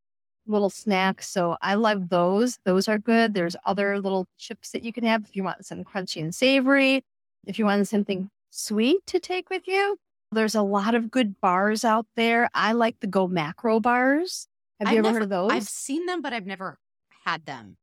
little 0.48 0.70
snacks. 0.70 1.28
So 1.28 1.56
I 1.62 1.74
love 1.74 2.08
those. 2.08 2.58
Those 2.64 2.88
are 2.88 2.98
good. 2.98 3.34
There's 3.34 3.56
other 3.64 4.00
little 4.00 4.26
chips 4.38 4.70
that 4.70 4.82
you 4.82 4.92
can 4.92 5.04
have 5.04 5.24
if 5.24 5.36
you 5.36 5.44
want 5.44 5.64
some 5.66 5.84
crunchy 5.84 6.22
and 6.22 6.34
savory. 6.34 7.04
If 7.46 7.58
you 7.58 7.64
want 7.64 7.86
something 7.88 8.30
sweet 8.50 9.06
to 9.06 9.20
take 9.20 9.50
with 9.50 9.62
you, 9.66 9.96
there's 10.32 10.54
a 10.54 10.62
lot 10.62 10.94
of 10.94 11.10
good 11.10 11.40
bars 11.40 11.84
out 11.84 12.06
there. 12.16 12.50
I 12.54 12.72
like 12.72 13.00
the 13.00 13.06
Go 13.06 13.28
Macro 13.28 13.80
bars. 13.80 14.46
Have 14.80 14.88
you 14.88 14.92
I've 14.92 14.98
ever 14.98 15.02
never, 15.02 15.14
heard 15.14 15.22
of 15.24 15.28
those? 15.30 15.52
I've 15.52 15.68
seen 15.68 16.06
them, 16.06 16.20
but 16.20 16.32
I've 16.32 16.46
never 16.46 16.78
had 17.24 17.46
them. 17.46 17.76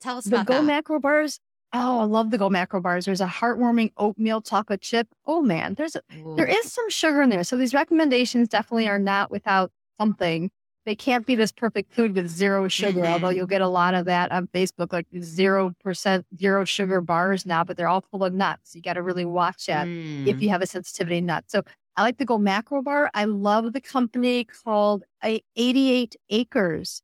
Tell 0.00 0.18
us 0.18 0.26
about 0.26 0.36
the 0.36 0.42
about 0.42 0.52
Go 0.52 0.60
that. 0.60 0.66
Macro 0.66 1.00
bars. 1.00 1.40
Oh, 1.72 2.00
I 2.00 2.04
love 2.04 2.30
the 2.30 2.38
Go 2.38 2.48
Macro 2.48 2.80
bars. 2.80 3.04
There's 3.04 3.20
a 3.20 3.26
heartwarming 3.26 3.92
oatmeal 3.96 4.40
chocolate 4.40 4.80
chip. 4.80 5.08
Oh 5.26 5.42
man, 5.42 5.74
there's 5.74 5.96
a, 5.96 6.02
there 6.36 6.46
is 6.46 6.72
some 6.72 6.88
sugar 6.88 7.22
in 7.22 7.30
there. 7.30 7.44
So 7.44 7.56
these 7.56 7.74
recommendations 7.74 8.48
definitely 8.48 8.88
are 8.88 8.98
not 8.98 9.30
without 9.30 9.70
something 10.00 10.50
they 10.88 10.96
can't 10.96 11.26
be 11.26 11.34
this 11.34 11.52
perfect 11.52 11.92
food 11.92 12.14
with 12.14 12.28
zero 12.28 12.66
sugar, 12.66 13.02
mm-hmm. 13.02 13.12
although 13.12 13.28
you'll 13.28 13.46
get 13.46 13.60
a 13.60 13.68
lot 13.68 13.92
of 13.92 14.06
that 14.06 14.32
on 14.32 14.46
Facebook, 14.54 14.90
like 14.90 15.06
zero 15.20 15.74
percent, 15.84 16.24
zero 16.38 16.64
sugar 16.64 17.02
bars 17.02 17.44
now, 17.44 17.62
but 17.62 17.76
they're 17.76 17.88
all 17.88 18.06
full 18.10 18.24
of 18.24 18.32
nuts. 18.32 18.74
You 18.74 18.80
got 18.80 18.94
to 18.94 19.02
really 19.02 19.26
watch 19.26 19.66
that 19.66 19.86
mm. 19.86 20.26
if 20.26 20.40
you 20.40 20.48
have 20.48 20.62
a 20.62 20.66
sensitivity 20.66 21.20
nut. 21.20 21.44
So 21.48 21.62
I 21.98 22.02
like 22.04 22.16
the 22.16 22.24
Go 22.24 22.38
Macro 22.38 22.80
Bar. 22.80 23.10
I 23.12 23.26
love 23.26 23.74
the 23.74 23.82
company 23.82 24.44
called 24.44 25.04
88 25.22 26.16
Acres. 26.30 27.02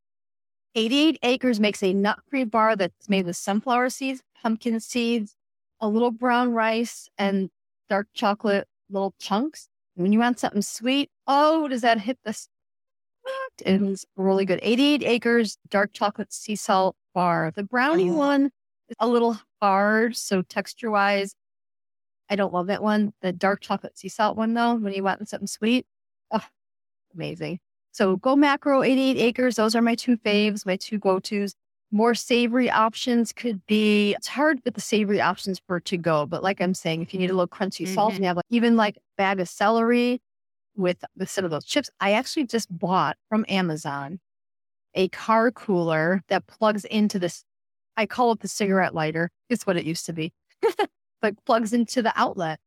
88 0.75 1.19
Acres 1.23 1.61
makes 1.61 1.83
a 1.83 1.93
nut 1.93 2.21
free 2.31 2.45
bar 2.45 2.77
that's 2.77 3.11
made 3.11 3.27
with 3.27 3.37
sunflower 3.37 3.91
seeds, 3.91 4.23
pumpkin 4.41 4.81
seeds, 4.81 5.37
a 5.79 5.89
little 5.89 6.11
brown 6.11 6.53
rice, 6.53 7.11
and 7.19 7.51
dark 7.91 8.09
chocolate 8.15 8.67
little 8.89 9.15
chunks. 9.21 9.69
when 9.95 10.11
you 10.11 10.21
want 10.21 10.41
something 10.41 10.63
sweet, 10.63 11.11
oh, 11.27 11.69
does 11.69 11.83
that 11.83 12.01
hit 12.01 12.19
the 12.25 12.33
it 13.65 13.81
was 13.81 14.05
really 14.17 14.45
good. 14.45 14.61
88 14.63 15.03
acres, 15.03 15.59
dark 15.69 15.93
chocolate 15.93 16.33
sea 16.33 16.57
salt 16.57 16.97
bar. 17.15 17.53
The 17.55 17.65
brownie 17.65 18.11
oh. 18.11 18.15
one 18.15 18.45
is 18.89 18.97
a 18.99 19.09
little 19.09 19.39
hard. 19.61 20.17
So 20.17 20.43
texture 20.43 20.91
wise, 20.91 21.35
I 22.29 22.37
don't 22.37 22.53
love 22.53 22.67
that 22.69 22.83
one. 22.83 23.13
The 23.23 23.33
dark 23.33 23.61
chocolate 23.61 23.99
sea 23.99 24.09
salt 24.09 24.37
one 24.37 24.55
though, 24.55 24.75
when 24.75 24.93
you 24.93 25.03
want 25.03 25.27
something 25.29 25.47
sweet, 25.47 25.87
oh, 26.31 26.45
amazing. 27.15 27.61
So 27.93 28.17
go 28.17 28.35
macro 28.35 28.83
88 28.83 29.19
acres. 29.19 29.57
Those 29.57 29.77
are 29.77 29.83
my 29.83 29.95
two 29.95 30.17
faves, 30.17 30.67
my 30.67 30.77
two 30.77 30.99
go-tos. 30.99 31.55
More 31.93 32.15
savory 32.15 32.69
options 32.69 33.33
could 33.33 33.65
be, 33.67 34.15
it's 34.15 34.27
hard 34.27 34.61
with 34.65 34.75
the 34.75 34.81
savory 34.81 35.21
options 35.21 35.61
for 35.65 35.79
to 35.79 35.97
go, 35.97 36.27
but 36.27 36.43
like 36.43 36.61
I'm 36.61 36.75
saying, 36.75 37.03
if 37.03 37.15
you 37.15 37.21
need 37.21 37.31
a 37.31 37.35
little 37.35 37.47
crunchy 37.47 37.85
mm-hmm. 37.85 37.95
salt 37.95 38.15
and 38.15 38.21
you 38.23 38.27
have 38.27 38.37
like, 38.37 38.47
even 38.51 38.75
like 38.75 38.99
bag 39.17 39.39
of 39.39 39.49
celery, 39.49 40.21
with, 40.77 41.05
with 41.17 41.31
some 41.31 41.45
of 41.45 41.51
those 41.51 41.65
chips. 41.65 41.91
I 42.01 42.13
actually 42.13 42.47
just 42.47 42.77
bought 42.77 43.17
from 43.29 43.45
Amazon 43.49 44.21
a 44.95 45.09
car 45.09 45.51
cooler 45.51 46.23
that 46.29 46.47
plugs 46.47 46.85
into 46.85 47.19
this. 47.19 47.45
I 47.97 48.07
call 48.07 48.33
it 48.33 48.41
the 48.41 48.49
cigarette 48.49 48.95
lighter. 48.95 49.31
It's 49.49 49.67
what 49.67 49.77
it 49.77 49.85
used 49.85 50.07
to 50.07 50.13
be, 50.13 50.33
but 51.21 51.35
plugs 51.45 51.73
into 51.73 52.03
the 52.03 52.13
outlet. 52.17 52.59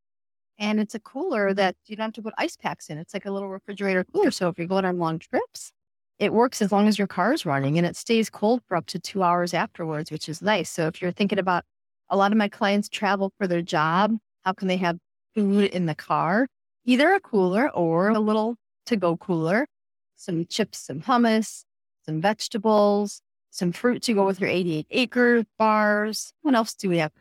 And 0.60 0.80
it's 0.80 0.96
a 0.96 1.00
cooler 1.00 1.54
that 1.54 1.76
you 1.86 1.96
don't 1.96 2.06
have 2.06 2.14
to 2.14 2.22
put 2.22 2.34
ice 2.38 2.58
packs 2.58 2.90
in. 2.90 2.98
It's 2.98 3.14
like 3.14 3.26
a 3.26 3.32
little 3.32 3.50
refrigerator 3.50 4.04
cooler. 4.04 4.32
So 4.32 4.50
if 4.50 4.58
you're 4.58 4.68
going 4.68 4.86
on 4.86 4.98
long 4.98 5.20
trips, 5.20 5.72
it 6.20 6.34
works 6.34 6.62
as 6.62 6.72
long 6.72 6.88
as 6.88 6.98
your 6.98 7.08
car 7.08 7.34
is 7.34 7.46
running 7.46 7.78
and 7.78 7.86
it 7.86 7.96
stays 7.96 8.30
cold 8.30 8.62
for 8.68 8.76
up 8.76 8.88
to 8.88 9.00
two 9.00 9.22
hours 9.22 9.54
afterwards, 9.54 10.12
which 10.12 10.28
is 10.28 10.42
nice. 10.42 10.70
So 10.70 10.88
if 10.88 11.02
you're 11.02 11.12
thinking 11.12 11.38
about 11.38 11.64
a 12.10 12.18
lot 12.18 12.32
of 12.32 12.38
my 12.38 12.48
clients 12.48 12.90
travel 12.90 13.32
for 13.38 13.46
their 13.48 13.62
job, 13.62 14.18
how 14.44 14.54
can 14.54 14.68
they 14.68 14.78
have 14.78 14.98
food 15.36 15.66
in 15.66 15.86
the 15.86 15.94
car? 15.94 16.48
Either 16.88 17.14
a 17.14 17.20
cooler 17.20 17.70
or 17.70 18.10
a 18.10 18.20
little 18.20 18.56
to 18.88 18.96
go 18.96 19.18
cooler, 19.18 19.68
some 20.16 20.46
chips, 20.46 20.80
some 20.80 21.02
hummus, 21.02 21.66
some 22.06 22.22
vegetables, 22.22 23.22
some 23.52 23.72
fruit 23.72 24.02
to 24.04 24.14
go 24.14 24.26
with 24.26 24.40
your 24.40 24.50
88 24.50 24.88
acre 24.90 25.44
bars. 25.60 26.34
What 26.42 26.56
else 26.56 26.74
do 26.74 26.90
we 26.90 26.98
have? 26.98 27.12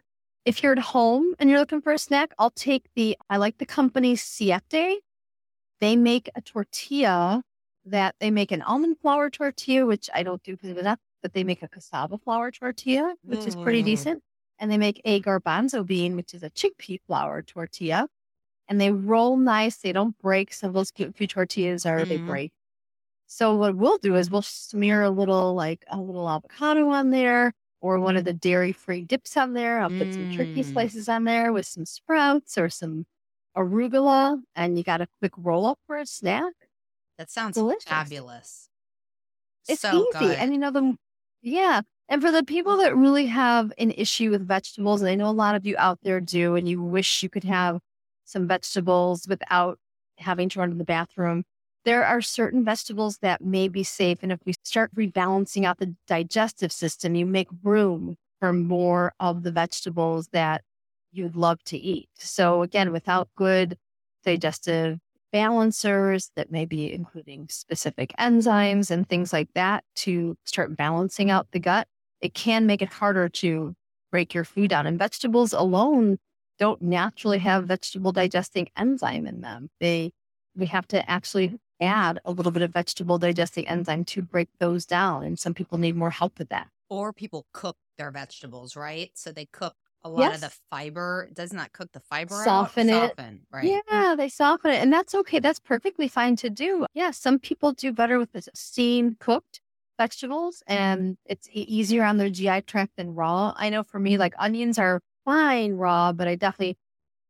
If 0.45 0.63
you're 0.63 0.73
at 0.73 0.79
home 0.79 1.35
and 1.39 1.51
you're 1.51 1.59
looking 1.59 1.81
for 1.83 1.93
a 1.93 1.99
snack, 1.99 2.33
I'll 2.39 2.53
take 2.53 2.87
the, 2.95 3.19
I 3.29 3.37
like 3.37 3.59
the 3.59 3.67
company 3.67 4.15
Siete. 4.15 5.01
They 5.81 5.97
make 5.97 6.31
a 6.35 6.41
tortilla 6.41 7.43
that 7.85 8.15
they 8.21 8.31
make 8.31 8.53
an 8.53 8.63
almond 8.63 8.99
flour 9.01 9.29
tortilla, 9.29 9.85
which 9.85 10.09
I 10.15 10.23
don't 10.23 10.43
do 10.43 10.53
because 10.53 10.71
of 10.71 10.79
enough, 10.79 11.01
but 11.23 11.33
they 11.33 11.43
make 11.43 11.63
a 11.63 11.69
cassava 11.69 12.19
flour 12.19 12.53
tortilla, 12.53 13.15
which 13.23 13.41
mm. 13.41 13.47
is 13.49 13.57
pretty 13.57 13.83
mm. 13.83 13.87
decent. 13.87 14.23
And 14.59 14.71
they 14.71 14.79
make 14.79 15.01
a 15.05 15.21
garbanzo 15.21 15.85
bean, 15.85 16.15
which 16.17 16.33
is 16.33 16.43
a 16.43 16.51
chickpea 16.51 17.01
flour 17.07 17.43
tortilla 17.43 18.09
and 18.69 18.81
they 18.81 18.91
roll 18.91 19.37
nice. 19.37 19.77
They 19.77 19.93
don't 19.93 20.17
break. 20.19 20.53
Some 20.53 20.69
of 20.69 20.75
those 20.75 20.91
food 20.91 21.31
tortillas 21.31 21.87
are, 21.87 22.01
mm. 22.01 22.09
they 22.09 22.17
break. 22.19 22.53
So 23.27 23.57
what 23.57 23.77
we'll 23.77 23.99
do 23.99 24.15
is 24.17 24.31
we'll 24.31 24.43
smear 24.43 25.03
a 25.03 25.11
little 25.11 25.55
like 25.55 25.85
a 25.89 25.99
little 26.01 26.29
avocado 26.29 26.89
on 26.91 27.11
there 27.11 27.53
or 27.81 27.99
one 27.99 28.17
of 28.17 28.25
the 28.25 28.33
dairy 28.33 28.73
free 28.73 29.03
dips 29.03 29.37
on 29.37 29.53
there. 29.53 29.81
I'll 29.81 29.89
put 29.91 30.13
some 30.15 30.33
turkey 30.37 30.63
Mm. 30.63 30.73
slices 30.73 31.09
on 31.09 31.25
there 31.25 31.53
with 31.53 31.67
some 31.67 31.85
sprouts 31.85 32.57
or 32.57 32.69
some 32.69 33.07
arugula 33.57 34.41
and 34.55 34.77
you 34.79 34.85
got 34.85 35.01
a 35.01 35.09
quick 35.19 35.33
roll 35.37 35.67
up 35.67 35.79
for 35.87 35.97
a 35.97 36.07
snack. 36.07 36.53
That 37.19 37.31
sounds 37.31 37.55
Delicious. 37.55 37.85
fabulous. 37.85 38.69
It's 39.69 39.81
so 39.81 40.09
easy. 40.09 40.19
good. 40.19 40.37
And 40.39 40.53
you 40.53 40.59
know, 40.59 40.71
the 40.71 40.97
yeah. 41.43 41.81
And 42.09 42.23
for 42.23 42.31
the 42.31 42.45
people 42.45 42.77
that 42.79 42.95
really 42.97 43.27
have 43.27 43.73
an 43.79 43.91
issue 43.91 44.31
with 44.31 44.47
vegetables, 44.47 45.01
and 45.03 45.11
I 45.11 45.17
know 45.17 45.29
a 45.29 45.33
lot 45.33 45.57
of 45.57 45.67
you 45.67 45.75
out 45.77 45.99
there 46.03 46.21
do, 46.21 46.55
and 46.55 46.69
you 46.69 46.81
wish 46.81 47.23
you 47.23 47.29
could 47.29 47.43
have 47.45 47.81
some 48.27 48.47
vegetables 48.47 49.27
without 49.27 49.79
having 50.19 50.49
to 50.51 50.59
run 50.59 50.71
to 50.71 50.77
the 50.77 50.85
bathroom, 50.85 51.45
there 51.85 52.05
are 52.05 52.21
certain 52.21 52.65
vegetables 52.65 53.19
that 53.19 53.41
may 53.41 53.69
be 53.69 53.85
safe. 53.85 54.19
And 54.23 54.33
if 54.33 54.41
we 54.45 54.55
start 54.65 54.95
rebalancing 54.95 55.65
out 55.65 55.79
the 55.79 55.95
digestive 56.07 56.73
system, 56.73 57.15
you 57.15 57.25
make 57.25 57.49
room 57.63 58.17
for 58.41 58.53
more 58.53 59.15
of 59.21 59.45
the 59.45 59.53
vegetables 59.53 60.29
that 60.33 60.63
you'd 61.13 61.37
love 61.37 61.63
to 61.65 61.79
eat. 61.79 62.09
So 62.19 62.63
again, 62.63 62.93
without 62.93 63.29
good 63.37 63.79
digestive 64.25 64.99
balancers 65.33 66.31
that 66.35 66.51
may 66.51 66.65
be 66.65 66.93
including 66.93 67.47
specific 67.49 68.13
enzymes 68.19 68.91
and 68.91 69.09
things 69.09 69.33
like 69.33 69.49
that 69.55 69.85
to 69.95 70.37
start 70.45 70.77
balancing 70.77 71.31
out 71.31 71.47
the 71.53 71.61
gut, 71.61 71.87
it 72.21 72.35
can 72.35 72.67
make 72.67 72.83
it 72.83 72.93
harder 72.93 73.29
to 73.29 73.75
break 74.11 74.35
your 74.35 74.45
food 74.45 74.71
down. 74.71 74.87
And 74.87 74.99
vegetables 74.99 75.53
alone 75.53 76.19
don't 76.59 76.81
naturally 76.83 77.39
have 77.39 77.65
vegetable 77.67 78.13
digesting 78.13 78.69
enzyme 78.77 79.27
in 79.27 79.41
them. 79.41 79.71
They 79.81 80.13
we 80.57 80.67
have 80.67 80.89
to 80.89 81.09
actually 81.11 81.59
add 81.81 82.19
a 82.25 82.31
little 82.33 82.53
bit 82.53 82.63
of 82.63 82.73
vegetable 82.73 83.19
digesting 83.19 83.69
enzyme 83.69 84.05
to 84.07 84.23
break 84.23 84.49
those 84.59 84.87
down. 84.87 85.23
And 85.23 85.39
some 85.39 85.53
people 85.53 85.77
need 85.77 85.95
more 85.97 86.11
help 86.11 86.39
with 86.39 86.49
that. 86.49 86.69
or 86.89 87.13
people 87.13 87.47
cook 87.53 87.77
their 87.99 88.11
vegetables, 88.11 88.77
right? 88.77 89.11
So 89.15 89.33
they 89.33 89.47
cook 89.47 89.75
a 90.05 90.09
lot 90.09 90.35
of 90.35 90.41
the 90.41 90.53
fiber. 90.71 91.29
Doesn't 91.35 91.57
that 91.59 91.73
cook 91.73 91.91
the 91.93 92.01
fiber 92.01 92.43
Soften 92.45 92.89
out? 92.91 93.05
it. 93.05 93.09
Soften, 93.17 93.41
right? 93.53 93.83
Yeah, 93.91 94.15
they 94.17 94.29
soften 94.29 94.71
it. 94.71 94.81
And 94.83 94.93
that's 94.93 95.15
okay. 95.15 95.41
That's 95.41 95.59
perfectly 95.59 96.09
fine 96.09 96.37
to 96.37 96.49
do. 96.49 96.87
Yeah, 96.95 97.11
some 97.11 97.39
people 97.39 97.73
do 97.73 97.93
better 97.93 98.19
with 98.19 98.33
the 98.33 98.43
steamed 98.55 99.19
cooked 99.19 99.61
vegetables 99.99 100.63
and 100.67 101.17
it's 101.27 101.49
easier 101.53 102.05
on 102.05 102.19
their 102.19 102.31
GI 102.31 102.63
tract 102.63 102.93
than 102.97 103.15
raw. 103.15 103.53
I 103.57 103.69
know 103.71 103.83
for 103.83 103.99
me, 103.99 104.17
like 104.19 104.35
onions 104.39 104.79
are 104.79 105.01
fine 105.27 105.75
raw, 105.75 106.13
but 106.15 106.29
I 106.29 106.37
definitely 106.37 106.79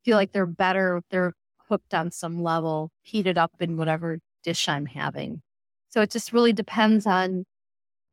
feel 0.04 0.16
like 0.16 0.32
they're 0.32 0.46
better 0.46 0.98
if 0.98 1.04
they're 1.10 1.34
cooked 1.68 1.94
on 1.94 2.12
some 2.12 2.42
level, 2.42 2.90
heated 3.02 3.38
up 3.38 3.52
in 3.60 3.78
whatever 3.78 4.20
dish 4.44 4.68
I'm 4.68 4.86
having. 4.86 5.42
So 5.90 6.02
it 6.02 6.10
just 6.12 6.32
really 6.32 6.54
depends 6.54 7.06
on 7.06 7.46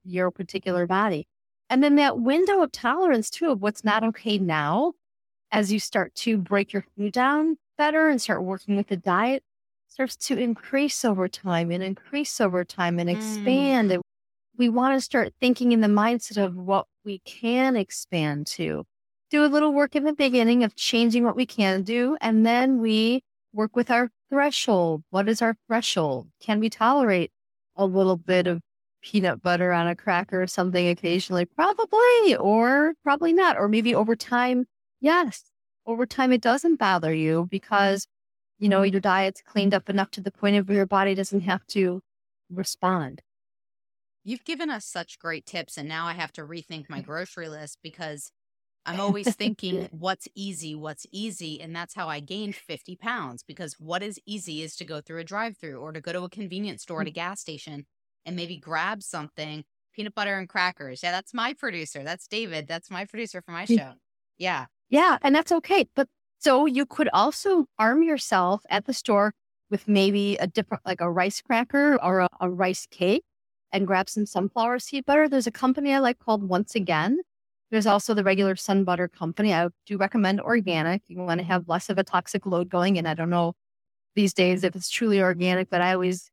your 0.04 0.32
particular 0.32 0.88
body. 0.88 1.28
And 1.70 1.84
then 1.84 1.96
that 1.96 2.20
window 2.20 2.62
of 2.62 2.72
tolerance 2.72 3.30
too 3.30 3.52
of 3.52 3.62
what's 3.62 3.84
not 3.84 4.04
okay 4.04 4.38
now 4.38 4.94
as 5.52 5.72
you 5.72 5.80
start 5.80 6.16
to 6.16 6.38
break 6.38 6.74
your 6.74 6.86
food 6.98 7.14
down 7.14 7.58
better 7.78 8.10
and 8.10 8.22
start 8.22 8.44
working 8.44 8.78
with 8.78 8.88
the 8.88 8.98
diet 8.98 9.44
starts 9.90 10.16
to 10.18 10.38
increase 10.38 11.06
over 11.06 11.28
time 11.28 11.72
and 11.72 11.84
increase 11.84 12.42
over 12.42 12.66
time 12.66 13.00
and 13.00 13.10
Mm. 13.10 13.14
expand. 13.14 13.92
And 13.92 14.04
we 14.58 14.70
want 14.70 14.96
to 14.98 15.02
start 15.02 15.34
thinking 15.42 15.72
in 15.74 15.82
the 15.82 15.88
mindset 15.90 16.44
of 16.44 16.56
what 16.56 16.88
we 17.06 17.20
can 17.20 17.76
expand 17.78 18.48
to. 18.48 18.86
Do 19.34 19.44
a 19.44 19.48
little 19.48 19.74
work 19.74 19.96
in 19.96 20.04
the 20.04 20.14
beginning 20.14 20.64
of 20.64 20.76
changing 20.76 21.24
what 21.24 21.36
we 21.36 21.48
can 21.48 21.82
do. 21.82 22.16
And 22.22 22.46
then 22.46 22.78
we 22.78 23.24
work 23.52 23.76
with 23.76 23.90
our 23.90 24.12
threshold. 24.30 25.02
What 25.10 25.28
is 25.28 25.42
our 25.42 25.56
threshold? 25.66 26.28
Can 26.40 26.60
we 26.60 26.70
tolerate 26.70 27.32
a 27.76 27.84
little 27.88 28.16
bit 28.16 28.46
of 28.46 28.62
peanut 29.02 29.42
butter 29.42 29.72
on 29.72 29.88
a 29.88 29.96
cracker 29.96 30.44
or 30.44 30.46
something 30.46 30.88
occasionally? 30.88 31.46
Probably, 31.46 32.36
or 32.36 32.94
probably 33.02 33.34
not. 33.34 33.58
Or 33.58 33.68
maybe 33.68 33.96
over 33.96 34.16
time, 34.16 34.66
yes. 35.02 35.46
Over 35.88 36.06
time, 36.06 36.32
it 36.32 36.42
doesn't 36.42 36.76
bother 36.76 37.12
you 37.12 37.48
because, 37.50 38.06
you 38.60 38.70
know, 38.70 38.84
your 38.84 39.02
diet's 39.02 39.42
cleaned 39.42 39.74
up 39.74 39.90
enough 39.90 40.12
to 40.12 40.22
the 40.22 40.30
point 40.30 40.58
of 40.58 40.68
where 40.70 40.78
your 40.78 40.86
body 40.86 41.16
doesn't 41.16 41.42
have 41.42 41.66
to 41.70 42.02
respond. 42.52 43.24
You've 44.24 44.46
given 44.46 44.70
us 44.70 44.86
such 44.86 45.18
great 45.18 45.48
tips, 45.48 45.76
and 45.76 45.90
now 45.90 46.06
I 46.06 46.14
have 46.14 46.34
to 46.34 46.44
rethink 46.44 46.88
my 46.88 47.02
grocery 47.02 47.50
list 47.50 47.80
because 47.82 48.32
I'm 48.86 49.00
always 49.00 49.34
thinking, 49.36 49.88
what's 49.92 50.28
easy? 50.36 50.76
What's 50.76 51.06
easy? 51.12 51.62
And 51.62 51.76
that's 51.76 51.94
how 51.94 52.08
I 52.10 52.20
gained 52.20 52.56
50 52.56 52.96
pounds 52.98 53.44
because 53.44 53.76
what 53.80 54.04
is 54.04 54.20
easy 54.26 54.62
is 54.62 54.76
to 54.78 54.86
go 54.86 55.02
through 55.02 55.20
a 55.20 55.24
drive 55.24 55.58
through 55.58 55.80
or 55.80 55.92
to 55.92 56.02
go 56.02 56.12
to 56.14 56.24
a 56.24 56.30
convenience 56.30 56.82
store 56.84 57.02
at 57.02 57.08
a 57.08 57.12
gas 57.12 57.40
station 57.40 57.86
and 58.26 58.36
maybe 58.36 58.58
grab 58.58 59.04
something 59.04 59.64
peanut 59.94 60.16
butter 60.16 60.38
and 60.38 60.50
crackers. 60.50 61.02
Yeah, 61.04 61.12
that's 61.12 61.34
my 61.34 61.54
producer. 61.54 62.04
That's 62.04 62.28
David. 62.28 62.68
That's 62.68 62.90
my 62.90 63.06
producer 63.06 63.42
for 63.42 63.52
my 63.52 63.66
Mm. 63.66 63.78
show. 63.78 63.94
Yeah. 64.38 64.66
Yeah, 64.90 65.18
and 65.22 65.36
that's 65.36 65.52
okay. 65.52 65.88
But 65.96 66.08
so 66.40 66.66
you 66.66 66.86
could 66.86 67.10
also 67.14 67.66
arm 67.80 68.04
yourself 68.04 68.64
at 68.70 68.86
the 68.86 68.94
store 68.94 69.34
with 69.70 69.88
maybe 69.88 70.36
a 70.38 70.48
different, 70.48 70.86
like 70.86 71.00
a 71.02 71.10
rice 71.10 71.42
cracker 71.42 72.02
or 72.04 72.20
a, 72.22 72.28
a 72.42 72.50
rice 72.50 72.86
cake 72.92 73.24
and 73.72 73.88
grab 73.88 74.10
some 74.10 74.26
sunflower 74.26 74.80
seed 74.80 75.06
butter. 75.06 75.30
There's 75.30 75.48
a 75.48 75.52
company 75.52 75.94
I 75.94 76.00
like 76.00 76.20
called 76.20 76.44
Once 76.44 76.76
Again. 76.76 77.20
There's 77.74 77.88
also 77.88 78.14
the 78.14 78.24
regular 78.24 78.56
sun 78.56 78.84
butter 78.84 79.08
company. 79.08 79.52
I 79.52 79.68
do 79.88 79.98
recommend 79.98 80.40
organic. 80.40 81.02
You 81.08 81.18
want 81.18 81.40
to 81.40 81.44
have 81.44 81.68
less 81.68 81.90
of 81.90 81.98
a 81.98 82.04
toxic 82.04 82.46
load 82.46 82.70
going. 82.70 83.00
And 83.00 83.08
I 83.08 83.16
don't 83.16 83.32
know 83.32 83.54
these 84.14 84.32
days 84.32 84.64
if 84.64 84.76
it's 84.76 84.92
truly 84.92 85.20
organic, 85.20 85.72
but 85.72 85.82
I 85.82 85.94
always 85.94 86.30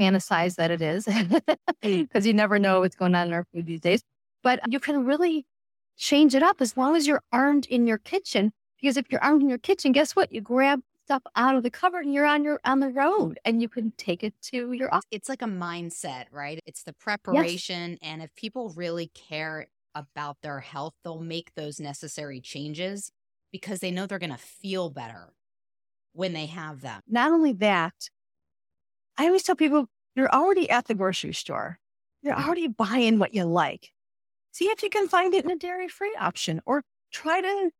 fantasize 0.00 0.54
that 0.54 0.70
it 0.70 0.80
is 0.80 1.04
mm. 1.04 1.42
because 1.82 2.26
you 2.26 2.32
never 2.32 2.58
know 2.58 2.80
what's 2.80 2.96
going 2.96 3.14
on 3.14 3.26
in 3.26 3.34
our 3.34 3.44
food 3.52 3.66
these 3.66 3.82
days. 3.82 4.00
But 4.42 4.60
you 4.72 4.80
can 4.80 5.04
really 5.04 5.44
change 5.98 6.34
it 6.34 6.42
up 6.42 6.62
as 6.62 6.78
long 6.78 6.96
as 6.96 7.06
you're 7.06 7.22
armed 7.30 7.66
in 7.66 7.86
your 7.86 7.98
kitchen. 7.98 8.52
Because 8.80 8.96
if 8.96 9.04
you're 9.10 9.22
armed 9.22 9.42
in 9.42 9.50
your 9.50 9.58
kitchen, 9.58 9.92
guess 9.92 10.16
what? 10.16 10.32
You 10.32 10.40
grab 10.40 10.80
stuff 11.04 11.24
out 11.36 11.56
of 11.56 11.62
the 11.62 11.70
cupboard 11.70 12.06
and 12.06 12.14
you're 12.14 12.24
on 12.24 12.42
your 12.42 12.58
on 12.64 12.80
the 12.80 12.88
road 12.88 13.38
and 13.44 13.60
you 13.60 13.68
can 13.68 13.92
take 13.98 14.24
it 14.24 14.32
to 14.44 14.72
your 14.72 14.94
office. 14.94 15.08
It's 15.10 15.28
like 15.28 15.42
a 15.42 15.46
mindset, 15.46 16.24
right? 16.32 16.58
It's 16.64 16.84
the 16.84 16.94
preparation. 16.94 17.98
And 18.00 18.22
if 18.22 18.34
people 18.34 18.72
really 18.74 19.08
care 19.08 19.66
about 19.94 20.38
their 20.42 20.60
health, 20.60 20.94
they'll 21.02 21.20
make 21.20 21.54
those 21.54 21.80
necessary 21.80 22.40
changes 22.40 23.10
because 23.52 23.80
they 23.80 23.90
know 23.90 24.06
they're 24.06 24.18
going 24.18 24.30
to 24.30 24.36
feel 24.36 24.90
better 24.90 25.32
when 26.12 26.32
they 26.32 26.46
have 26.46 26.80
them. 26.80 27.00
Not 27.08 27.32
only 27.32 27.52
that, 27.54 28.10
I 29.16 29.26
always 29.26 29.42
tell 29.42 29.56
people 29.56 29.86
you're 30.14 30.30
already 30.30 30.68
at 30.70 30.86
the 30.86 30.94
grocery 30.94 31.34
store. 31.34 31.78
You're 32.22 32.34
already 32.34 32.68
buying 32.68 33.18
what 33.18 33.34
you 33.34 33.44
like. 33.44 33.92
See 34.52 34.66
if 34.66 34.82
you 34.82 34.90
can 34.90 35.08
find 35.08 35.34
it 35.34 35.44
in 35.44 35.50
a 35.50 35.56
dairy 35.56 35.88
free 35.88 36.16
option 36.18 36.60
or 36.66 36.82
try 37.12 37.40
to 37.40 37.70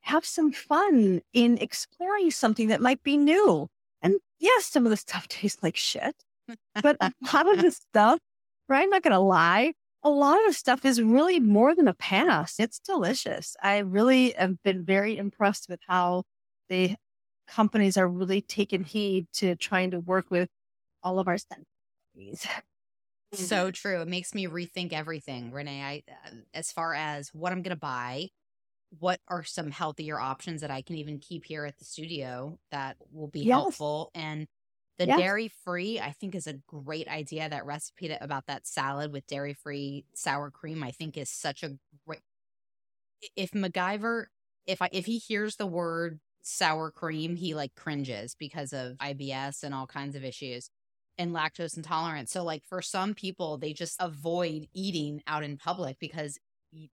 have 0.00 0.24
some 0.24 0.52
fun 0.52 1.20
in 1.32 1.58
exploring 1.58 2.30
something 2.30 2.68
that 2.68 2.80
might 2.80 3.02
be 3.02 3.16
new. 3.16 3.68
And 4.02 4.16
yes, 4.38 4.66
some 4.66 4.84
of 4.84 4.90
the 4.90 4.96
stuff 4.96 5.28
tastes 5.28 5.62
like 5.62 5.76
shit, 5.76 6.14
but 6.82 6.96
a 7.00 7.12
lot 7.32 7.52
of 7.52 7.62
the 7.62 7.70
stuff, 7.90 8.20
right? 8.68 8.82
I'm 8.82 8.90
not 8.90 9.02
going 9.02 9.12
to 9.12 9.18
lie. 9.18 9.72
A 10.06 10.10
lot 10.10 10.46
of 10.46 10.54
stuff 10.54 10.84
is 10.84 11.02
really 11.02 11.40
more 11.40 11.74
than 11.74 11.88
a 11.88 11.94
pass. 11.94 12.60
It's 12.60 12.78
delicious. 12.78 13.56
I 13.60 13.78
really 13.78 14.30
have 14.32 14.62
been 14.62 14.84
very 14.84 15.16
impressed 15.18 15.68
with 15.68 15.80
how 15.88 16.22
the 16.68 16.94
companies 17.48 17.96
are 17.96 18.08
really 18.08 18.40
taking 18.40 18.84
heed 18.84 19.26
to 19.34 19.56
trying 19.56 19.90
to 19.90 20.00
work 20.00 20.30
with 20.30 20.48
all 21.02 21.18
of 21.18 21.28
our 21.28 21.38
sensibilities. 21.38 22.46
So 23.32 23.70
true. 23.70 24.00
It 24.00 24.08
makes 24.08 24.34
me 24.34 24.46
rethink 24.46 24.92
everything, 24.92 25.50
Renee. 25.50 25.82
I, 25.82 26.02
uh, 26.10 26.34
as 26.54 26.72
far 26.72 26.94
as 26.94 27.34
what 27.34 27.52
I'm 27.52 27.62
going 27.62 27.74
to 27.74 27.80
buy, 27.80 28.30
what 28.98 29.20
are 29.28 29.44
some 29.44 29.70
healthier 29.70 30.20
options 30.20 30.62
that 30.62 30.70
I 30.70 30.82
can 30.82 30.96
even 30.96 31.18
keep 31.18 31.44
here 31.44 31.66
at 31.66 31.78
the 31.78 31.84
studio 31.84 32.58
that 32.70 32.96
will 33.12 33.28
be 33.28 33.44
Yes. 33.44 33.46
helpful? 33.46 34.10
And 34.14 34.46
the 34.98 35.06
Yes. 35.06 35.08
dairy 35.08 35.48
free, 35.48 36.00
I 36.00 36.12
think, 36.12 36.34
is 36.34 36.46
a 36.46 36.54
great 36.54 37.08
idea. 37.08 37.48
That 37.48 37.66
recipe 37.66 38.08
that, 38.08 38.22
about 38.22 38.46
that 38.46 38.66
salad 38.66 39.12
with 39.12 39.26
dairy 39.26 39.54
free 39.54 40.06
sour 40.14 40.50
cream, 40.50 40.82
I 40.82 40.90
think, 40.92 41.16
is 41.16 41.30
such 41.30 41.62
a 41.62 41.78
great. 42.06 42.20
If 43.34 43.52
MacGyver, 43.52 44.26
if 44.66 44.82
I 44.82 44.88
if 44.92 45.06
he 45.06 45.18
hears 45.18 45.56
the 45.56 45.66
word 45.66 46.20
sour 46.42 46.90
cream, 46.90 47.36
he 47.36 47.54
like 47.54 47.74
cringes 47.74 48.34
because 48.34 48.72
of 48.72 48.96
IBS 49.00 49.62
and 49.62 49.74
all 49.74 49.86
kinds 49.86 50.14
of 50.16 50.24
issues 50.24 50.70
and 51.18 51.32
lactose 51.32 51.76
intolerance. 51.76 52.30
So, 52.32 52.44
like 52.44 52.64
for 52.66 52.82
some 52.82 53.14
people, 53.14 53.58
they 53.58 53.72
just 53.72 53.96
avoid 54.00 54.68
eating 54.74 55.22
out 55.26 55.42
in 55.44 55.56
public 55.56 55.98
because 55.98 56.38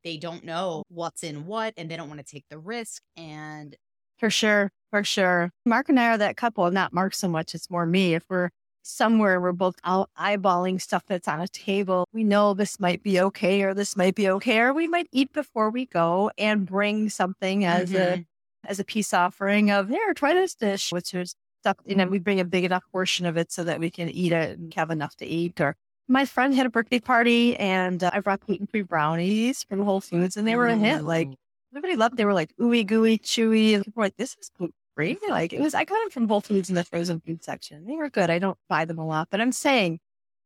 they 0.03 0.17
don't 0.17 0.45
know 0.45 0.83
what's 0.89 1.23
in 1.23 1.45
what 1.45 1.73
and 1.77 1.89
they 1.91 1.97
don't 1.97 2.07
want 2.09 2.19
to 2.19 2.25
take 2.31 2.45
the 2.49 2.59
risk. 2.59 3.03
And 3.17 3.75
For 4.23 4.29
sure. 4.29 4.71
For 4.89 5.03
sure. 5.03 5.51
Mark 5.65 5.89
and 5.89 5.99
I 5.99 6.07
are 6.07 6.17
that 6.17 6.37
couple, 6.37 6.71
not 6.71 6.93
Mark 6.93 7.13
so 7.13 7.27
much. 7.27 7.53
It's 7.53 7.69
more 7.69 7.85
me. 7.85 8.13
If 8.13 8.23
we're 8.29 8.51
somewhere, 8.81 9.41
we're 9.41 9.51
both 9.51 9.75
out 9.83 10.09
eyeballing 10.17 10.79
stuff 10.79 11.03
that's 11.05 11.27
on 11.27 11.41
a 11.41 11.47
table. 11.49 12.05
We 12.13 12.23
know 12.23 12.53
this 12.53 12.79
might 12.79 13.03
be 13.03 13.19
okay 13.19 13.63
or 13.63 13.73
this 13.73 13.97
might 13.97 14.15
be 14.15 14.29
okay, 14.29 14.61
or 14.61 14.73
we 14.73 14.87
might 14.87 15.07
eat 15.11 15.33
before 15.33 15.69
we 15.69 15.87
go 15.87 16.31
and 16.37 16.65
bring 16.65 17.09
something 17.09 17.65
as 17.65 17.91
a 17.93 17.95
Mhm. 18.19 18.25
as 18.65 18.79
a 18.79 18.85
peace 18.85 19.13
offering 19.13 19.69
of 19.71 19.89
here, 19.89 20.13
try 20.13 20.33
this 20.33 20.55
dish, 20.55 20.93
which 20.93 21.13
is 21.13 21.35
stuff, 21.59 21.75
you 21.85 21.95
know, 21.95 22.05
we 22.07 22.17
bring 22.19 22.39
a 22.39 22.45
big 22.45 22.63
enough 22.63 22.83
portion 22.93 23.25
of 23.25 23.35
it 23.35 23.51
so 23.51 23.65
that 23.65 23.77
we 23.81 23.89
can 23.89 24.07
eat 24.09 24.31
it 24.31 24.57
and 24.57 24.73
have 24.75 24.89
enough 24.89 25.17
to 25.17 25.25
eat. 25.25 25.59
Or 25.59 25.75
my 26.07 26.23
friend 26.23 26.55
had 26.55 26.65
a 26.65 26.69
birthday 26.69 26.99
party 27.01 27.57
and 27.57 28.01
uh, 28.01 28.11
I 28.13 28.21
brought 28.21 28.39
gluten 28.39 28.67
free 28.67 28.83
brownies 28.83 29.63
from 29.63 29.81
Whole 29.83 29.99
Foods 29.99 30.37
and 30.37 30.47
they 30.47 30.55
were 30.55 30.67
a 30.67 30.77
hit. 30.77 31.03
Like 31.03 31.27
everybody 31.73 31.95
loved. 31.95 32.17
They 32.17 32.25
were 32.25 32.33
like 32.33 32.55
ooey 32.57 32.85
gooey, 32.85 33.17
chewy, 33.17 33.75
and 33.75 33.83
people 33.83 34.01
were 34.01 34.05
like, 34.05 34.17
"This 34.17 34.35
is 34.39 34.51
great." 34.95 35.19
Like 35.27 35.53
it 35.53 35.59
was. 35.59 35.73
I 35.73 35.85
got 35.85 35.99
them 35.99 36.09
from 36.09 36.27
Whole 36.27 36.41
Foods 36.41 36.69
in 36.69 36.75
the 36.75 36.83
frozen 36.83 37.19
food 37.19 37.43
section. 37.43 37.85
They 37.85 37.95
were 37.95 38.09
good. 38.09 38.29
I 38.29 38.39
don't 38.39 38.57
buy 38.69 38.85
them 38.85 38.99
a 38.99 39.05
lot, 39.05 39.29
but 39.31 39.41
I'm 39.41 39.51
saying 39.51 39.99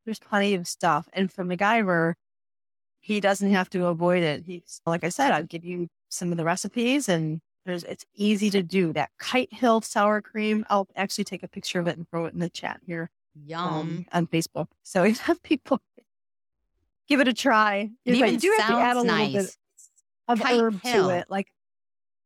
there's 0.05 0.19
plenty 0.19 0.53
of 0.53 0.67
stuff. 0.67 1.07
And 1.13 1.31
for 1.31 1.43
MacGyver, 1.43 2.13
he 2.99 3.19
doesn't 3.19 3.51
have 3.51 3.69
to 3.71 3.87
avoid 3.87 4.23
it. 4.23 4.43
He's 4.45 4.81
like 4.85 5.03
I 5.03 5.09
said, 5.09 5.31
I'll 5.31 5.43
give 5.43 5.65
you 5.65 5.87
some 6.09 6.31
of 6.31 6.37
the 6.37 6.45
recipes 6.45 7.09
and 7.09 7.41
there's 7.65 7.83
it's 7.83 8.05
easy 8.15 8.49
to 8.51 8.63
do. 8.63 8.93
That 8.93 9.09
Kite 9.19 9.53
Hill 9.53 9.81
sour 9.81 10.21
cream. 10.21 10.65
I'll 10.69 10.87
actually 10.95 11.25
take 11.25 11.43
a 11.43 11.47
picture 11.47 11.79
of 11.79 11.87
it 11.87 11.97
and 11.97 12.09
throw 12.09 12.25
it 12.25 12.33
in 12.33 12.39
the 12.39 12.49
chat 12.49 12.79
here. 12.85 13.09
Um, 13.35 13.43
Yum. 13.45 13.63
Um, 13.63 14.05
on 14.13 14.27
Facebook. 14.27 14.67
So 14.83 15.03
we 15.03 15.13
have 15.13 15.43
people 15.43 15.81
give 17.07 17.19
it 17.19 17.27
a 17.27 17.33
try. 17.33 17.91
It 18.05 18.15
even 18.15 18.33
you 18.33 18.39
do 18.39 18.55
have 18.57 18.67
to 18.69 18.73
add 18.75 18.91
a 18.97 18.99
sounds 19.01 19.07
little 19.07 19.27
bit 19.27 19.33
nice. 19.33 19.57
Of 20.27 20.39
Kite 20.39 20.59
herb 20.59 20.81
Hill. 20.81 21.09
to 21.09 21.15
it. 21.15 21.25
Like 21.29 21.47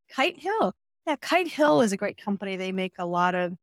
Kite 0.09 0.39
Hill. 0.39 0.73
Yeah, 1.07 1.15
Kite 1.17 1.47
Hill 1.47 1.81
is 1.81 1.91
a 1.91 1.97
great 1.97 2.17
company. 2.17 2.55
They 2.55 2.71
make 2.71 2.93
a 2.99 3.05
lot 3.05 3.35
of 3.35 3.53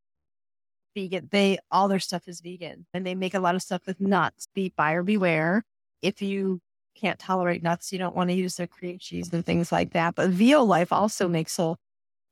vegan. 0.94 1.28
They 1.30 1.58
all 1.70 1.88
their 1.88 1.98
stuff 1.98 2.26
is 2.28 2.40
vegan, 2.40 2.86
and 2.92 3.06
they 3.06 3.14
make 3.14 3.34
a 3.34 3.40
lot 3.40 3.54
of 3.54 3.62
stuff 3.62 3.82
with 3.86 4.00
nuts. 4.00 4.48
Be 4.54 4.72
buyer 4.76 5.02
beware. 5.02 5.64
If 6.02 6.22
you 6.22 6.60
can't 6.96 7.18
tolerate 7.18 7.62
nuts, 7.62 7.92
you 7.92 7.98
don't 7.98 8.16
want 8.16 8.30
to 8.30 8.34
use 8.34 8.56
their 8.56 8.66
cream 8.66 8.98
cheese 8.98 9.32
and 9.32 9.44
things 9.46 9.70
like 9.70 9.92
that. 9.92 10.14
But 10.16 10.30
Violife 10.30 10.90
also 10.92 11.28
makes 11.28 11.58
a 11.58 11.76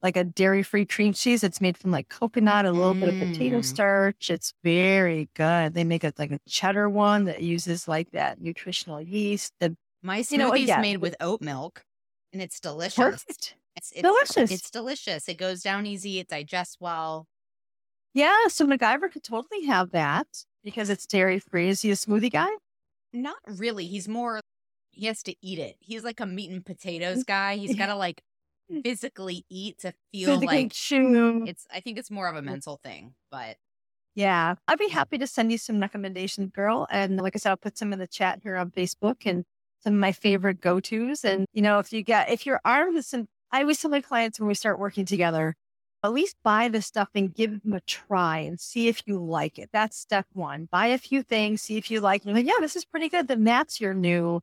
like 0.02 0.16
a 0.16 0.24
dairy 0.24 0.62
free 0.62 0.84
cream 0.84 1.12
cheese. 1.12 1.42
It's 1.42 1.60
made 1.60 1.76
from 1.76 1.90
like 1.90 2.08
coconut, 2.08 2.66
a 2.66 2.72
little 2.72 2.94
bit 2.94 3.08
of 3.08 3.18
potato 3.18 3.58
Mm. 3.58 3.64
starch. 3.64 4.30
It's 4.30 4.52
very 4.62 5.28
good. 5.34 5.74
They 5.74 5.84
make 5.84 6.04
it 6.04 6.18
like 6.18 6.30
a 6.32 6.38
cheddar 6.48 6.88
one 6.90 7.24
that 7.24 7.42
uses 7.42 7.88
like 7.88 8.10
that 8.12 8.40
nutritional 8.40 9.00
yeast. 9.00 9.52
The 9.60 9.76
My 10.02 10.22
smoothie's 10.22 10.32
You 10.32 10.38
know, 10.38 10.52
again, 10.52 10.80
made 10.82 10.96
with 10.98 11.16
oat 11.20 11.40
milk 11.40 11.84
and 12.32 12.42
it's 12.42 12.60
delicious. 12.60 12.96
perfect. 12.96 13.56
It's, 13.76 13.92
it's 13.92 14.02
Delicious. 14.02 14.50
It's 14.50 14.70
delicious. 14.70 15.28
It 15.28 15.36
goes 15.36 15.62
down 15.62 15.84
easy. 15.84 16.18
It 16.18 16.28
digests 16.28 16.78
well. 16.80 17.26
Yeah, 18.14 18.48
so 18.48 18.66
MacGyver 18.66 19.12
could 19.12 19.22
totally 19.22 19.66
have 19.66 19.90
that 19.90 20.26
because 20.64 20.88
it's 20.88 21.06
dairy 21.06 21.38
free. 21.38 21.68
Is 21.68 21.82
he 21.82 21.90
a 21.90 21.94
smoothie 21.94 22.32
guy? 22.32 22.48
Not 23.12 23.36
really. 23.46 23.86
He's 23.86 24.08
more, 24.08 24.40
he 24.90 25.04
has 25.06 25.22
to 25.24 25.34
eat 25.42 25.58
it. 25.58 25.76
He's 25.80 26.02
like 26.02 26.20
a 26.20 26.26
meat 26.26 26.50
and 26.50 26.64
potatoes 26.64 27.24
mm. 27.24 27.26
guy. 27.26 27.56
He's 27.56 27.74
got 27.78 27.86
to 27.86 27.94
like 27.94 28.22
physically 28.82 29.44
eat 29.50 29.80
to 29.80 29.92
feel 30.10 30.30
Physically 30.30 30.46
like 30.46 30.72
chew. 30.72 31.44
it's, 31.46 31.66
I 31.70 31.80
think 31.80 31.98
it's 31.98 32.10
more 32.10 32.28
of 32.28 32.36
a 32.36 32.42
mental 32.42 32.80
thing, 32.82 33.14
but 33.30 33.58
Yeah, 34.14 34.54
I'd 34.66 34.78
be 34.78 34.88
happy 34.88 35.18
to 35.18 35.26
send 35.26 35.52
you 35.52 35.58
some 35.58 35.78
recommendations, 35.80 36.50
girl. 36.52 36.86
And 36.90 37.18
like 37.18 37.36
I 37.36 37.38
said, 37.38 37.50
I'll 37.50 37.56
put 37.58 37.76
some 37.76 37.92
in 37.92 37.98
the 37.98 38.06
chat 38.06 38.40
here 38.42 38.56
on 38.56 38.70
Facebook 38.70 39.26
and 39.26 39.44
some 39.86 39.94
of 39.94 40.00
my 40.00 40.10
mm-hmm. 40.10 40.20
favorite 40.20 40.60
go 40.60 40.80
tos. 40.80 41.24
And, 41.24 41.46
you 41.52 41.62
know, 41.62 41.78
if 41.78 41.92
you 41.92 42.02
get, 42.02 42.28
if 42.28 42.44
you're 42.44 42.60
armed 42.64 42.96
with 42.96 43.06
some, 43.06 43.28
I 43.52 43.60
always 43.60 43.80
tell 43.80 43.90
my 43.90 44.00
clients 44.00 44.40
when 44.40 44.48
we 44.48 44.54
start 44.54 44.80
working 44.80 45.04
together, 45.04 45.54
at 46.02 46.12
least 46.12 46.36
buy 46.42 46.68
the 46.68 46.82
stuff 46.82 47.08
and 47.14 47.32
give 47.32 47.62
them 47.62 47.72
a 47.72 47.80
try 47.82 48.38
and 48.38 48.58
see 48.58 48.88
if 48.88 49.02
you 49.06 49.18
like 49.22 49.60
it. 49.60 49.70
That's 49.72 49.96
step 49.96 50.26
one. 50.32 50.68
Buy 50.72 50.86
a 50.86 50.98
few 50.98 51.22
things, 51.22 51.62
see 51.62 51.76
if 51.76 51.88
you 51.88 52.00
like 52.00 52.26
it. 52.26 52.34
Like, 52.34 52.46
yeah, 52.46 52.60
this 52.60 52.74
is 52.74 52.84
pretty 52.84 53.08
good. 53.08 53.28
Then 53.28 53.44
that's 53.44 53.80
your 53.80 53.94
new 53.94 54.40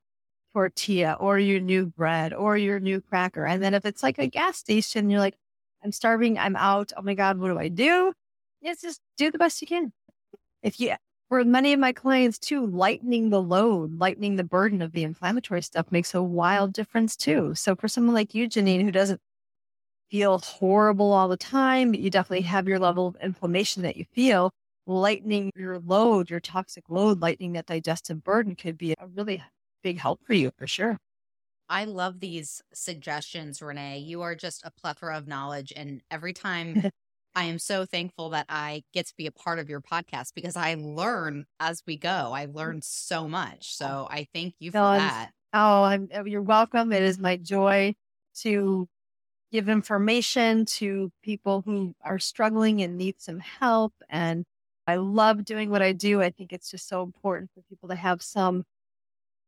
tortilla 0.53 1.17
or 1.19 1.37
your 1.37 1.59
new 1.59 1.87
bread 1.87 2.33
or 2.33 2.55
your 2.55 2.79
new 2.79 3.01
cracker. 3.01 3.45
And 3.45 3.61
then 3.61 3.73
if 3.73 3.85
it's 3.85 4.01
like 4.01 4.19
a 4.19 4.27
gas 4.27 4.57
station, 4.57 5.09
you're 5.09 5.19
like, 5.19 5.35
I'm 5.83 5.91
starving, 5.91 6.39
I'm 6.39 6.55
out. 6.55 6.93
Oh 6.95 7.01
my 7.01 7.15
God, 7.15 7.37
what 7.37 7.49
do 7.49 7.59
I 7.59 7.67
do? 7.67 8.13
It's 8.61 8.81
just 8.81 9.01
do 9.17 9.29
the 9.29 9.37
best 9.37 9.61
you 9.61 9.67
can. 9.67 9.91
If 10.61 10.79
you, 10.79 10.93
for 11.33 11.43
many 11.43 11.73
of 11.73 11.79
my 11.79 11.91
clients 11.91 12.37
too, 12.37 12.63
lightening 12.63 13.31
the 13.31 13.41
load, 13.41 13.97
lightening 13.97 14.35
the 14.35 14.43
burden 14.43 14.83
of 14.83 14.91
the 14.91 15.01
inflammatory 15.01 15.63
stuff 15.63 15.91
makes 15.91 16.13
a 16.13 16.21
wild 16.21 16.73
difference 16.73 17.15
too. 17.15 17.55
So 17.55 17.75
for 17.75 17.87
someone 17.87 18.13
like 18.13 18.35
you, 18.35 18.47
Janine, 18.47 18.83
who 18.83 18.91
doesn't 18.91 19.19
feel 20.11 20.37
horrible 20.37 21.11
all 21.11 21.27
the 21.27 21.35
time, 21.35 21.89
but 21.89 22.01
you 22.01 22.11
definitely 22.11 22.43
have 22.43 22.67
your 22.67 22.77
level 22.77 23.07
of 23.07 23.15
inflammation 23.15 23.81
that 23.81 23.97
you 23.97 24.05
feel, 24.13 24.51
lightening 24.85 25.49
your 25.55 25.79
load, 25.79 26.29
your 26.29 26.39
toxic 26.39 26.83
load, 26.87 27.19
lightening 27.19 27.53
that 27.53 27.65
digestive 27.65 28.23
burden 28.23 28.55
could 28.55 28.77
be 28.77 28.91
a 28.91 29.07
really 29.07 29.41
big 29.81 29.97
help 29.97 30.19
for 30.27 30.35
you 30.35 30.51
for 30.55 30.67
sure. 30.67 30.99
I 31.67 31.85
love 31.85 32.19
these 32.19 32.61
suggestions, 32.75 33.59
Renee. 33.59 33.97
You 33.97 34.21
are 34.21 34.35
just 34.35 34.63
a 34.63 34.69
plethora 34.69 35.17
of 35.17 35.27
knowledge. 35.27 35.73
And 35.75 36.03
every 36.11 36.33
time 36.33 36.91
I 37.35 37.45
am 37.45 37.57
so 37.59 37.85
thankful 37.85 38.29
that 38.29 38.45
I 38.49 38.83
get 38.93 39.07
to 39.07 39.13
be 39.17 39.25
a 39.25 39.31
part 39.31 39.59
of 39.59 39.69
your 39.69 39.81
podcast 39.81 40.33
because 40.35 40.55
I 40.55 40.75
learn 40.75 41.45
as 41.59 41.81
we 41.87 41.97
go. 41.97 42.31
I 42.33 42.45
learn 42.45 42.81
so 42.83 43.27
much. 43.27 43.73
So 43.75 44.07
I 44.09 44.27
thank 44.33 44.55
you 44.59 44.71
for 44.71 44.77
No, 44.77 44.93
that. 44.97 45.31
Oh, 45.53 45.83
I'm, 45.83 46.09
uh, 46.15 46.23
you're 46.25 46.41
welcome. 46.41 46.91
It 46.91 47.01
is 47.03 47.17
my 47.19 47.37
joy 47.37 47.95
to 48.41 48.87
give 49.51 49.69
information 49.69 50.65
to 50.65 51.11
people 51.23 51.61
who 51.63 51.95
are 52.03 52.19
struggling 52.19 52.81
and 52.81 52.97
need 52.97 53.21
some 53.21 53.39
help. 53.39 53.93
And 54.09 54.45
I 54.87 54.95
love 54.97 55.45
doing 55.45 55.69
what 55.69 55.81
I 55.81 55.93
do. 55.93 56.21
I 56.21 56.31
think 56.31 56.53
it's 56.53 56.71
just 56.71 56.87
so 56.87 57.03
important 57.03 57.51
for 57.53 57.61
people 57.63 57.89
to 57.89 57.95
have 57.95 58.21
some 58.21 58.65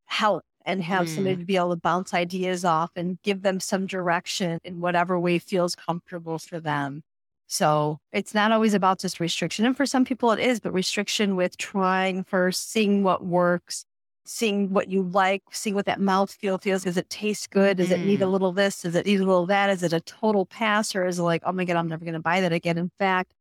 help 0.05 0.43
and 0.65 0.83
have 0.83 1.07
Mm. 1.07 1.09
somebody 1.09 1.37
to 1.37 1.45
be 1.45 1.57
able 1.57 1.71
to 1.71 1.75
bounce 1.75 2.13
ideas 2.13 2.65
off 2.65 2.91
and 2.95 3.21
give 3.23 3.41
them 3.43 3.59
some 3.59 3.87
direction 3.87 4.59
in 4.63 4.81
whatever 4.81 5.19
way 5.19 5.39
feels 5.39 5.75
comfortable 5.75 6.39
for 6.39 6.59
them. 6.59 7.03
So 7.47 7.99
it's 8.11 8.33
not 8.33 8.51
always 8.51 8.73
about 8.73 8.99
just 8.99 9.19
restriction. 9.19 9.65
And 9.65 9.77
for 9.77 9.85
some 9.85 10.05
people 10.05 10.31
it 10.31 10.39
is, 10.39 10.59
but 10.59 10.73
restriction 10.73 11.35
with 11.35 11.57
trying 11.57 12.23
first, 12.23 12.71
seeing 12.71 13.03
what 13.03 13.23
works, 13.23 13.85
seeing 14.25 14.73
what 14.73 14.89
you 14.89 15.03
like, 15.03 15.43
seeing 15.51 15.75
what 15.75 15.85
that 15.85 16.01
mouth 16.01 16.31
feel 16.31 16.57
feels. 16.57 16.83
Does 16.83 16.97
it 16.97 17.09
taste 17.09 17.51
good? 17.51 17.77
Does 17.77 17.91
it 17.91 18.03
need 18.03 18.21
a 18.21 18.25
Mm. 18.25 18.31
little 18.31 18.51
this? 18.51 18.81
Does 18.81 18.95
it 18.95 19.05
need 19.05 19.19
a 19.19 19.25
little 19.25 19.45
that? 19.45 19.69
Is 19.69 19.83
it 19.83 19.93
a 19.93 20.01
total 20.01 20.45
pass 20.45 20.95
or 20.95 21.05
is 21.05 21.19
it 21.19 21.23
like, 21.23 21.43
oh 21.45 21.51
my 21.51 21.65
God, 21.65 21.75
I'm 21.77 21.87
never 21.87 22.03
going 22.03 22.13
to 22.15 22.19
buy 22.19 22.41
that 22.41 22.51
again? 22.51 22.77
In 22.77 22.91
fact, 22.97 23.33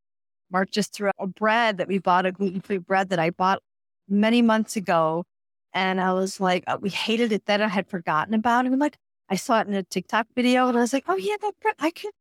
Mark 0.50 0.70
just 0.70 0.92
threw 0.92 1.08
out 1.08 1.14
a 1.18 1.26
bread 1.26 1.78
that 1.78 1.88
we 1.88 1.98
bought, 1.98 2.26
a 2.26 2.32
gluten 2.32 2.60
free 2.60 2.78
bread 2.78 3.08
that 3.08 3.18
I 3.18 3.30
bought 3.30 3.62
many 4.08 4.42
months 4.42 4.76
ago. 4.76 5.24
And 5.72 6.00
I 6.00 6.12
was 6.12 6.40
like, 6.40 6.64
uh, 6.66 6.78
we 6.80 6.90
hated 6.90 7.32
it 7.32 7.46
then. 7.46 7.62
I 7.62 7.68
had 7.68 7.88
forgotten 7.88 8.34
about 8.34 8.66
it. 8.66 8.72
I'm 8.72 8.78
like, 8.78 8.98
I 9.30 9.36
saw 9.36 9.60
it 9.60 9.66
in 9.66 9.74
a 9.74 9.82
TikTok 9.82 10.26
video 10.36 10.68
and 10.68 10.76
I 10.76 10.80
was 10.82 10.92
like, 10.92 11.04
oh 11.08 11.16
yeah, 11.16 11.36
that 11.40 11.52
bread, 11.60 11.74
I 11.80 11.90
could, 11.90 12.12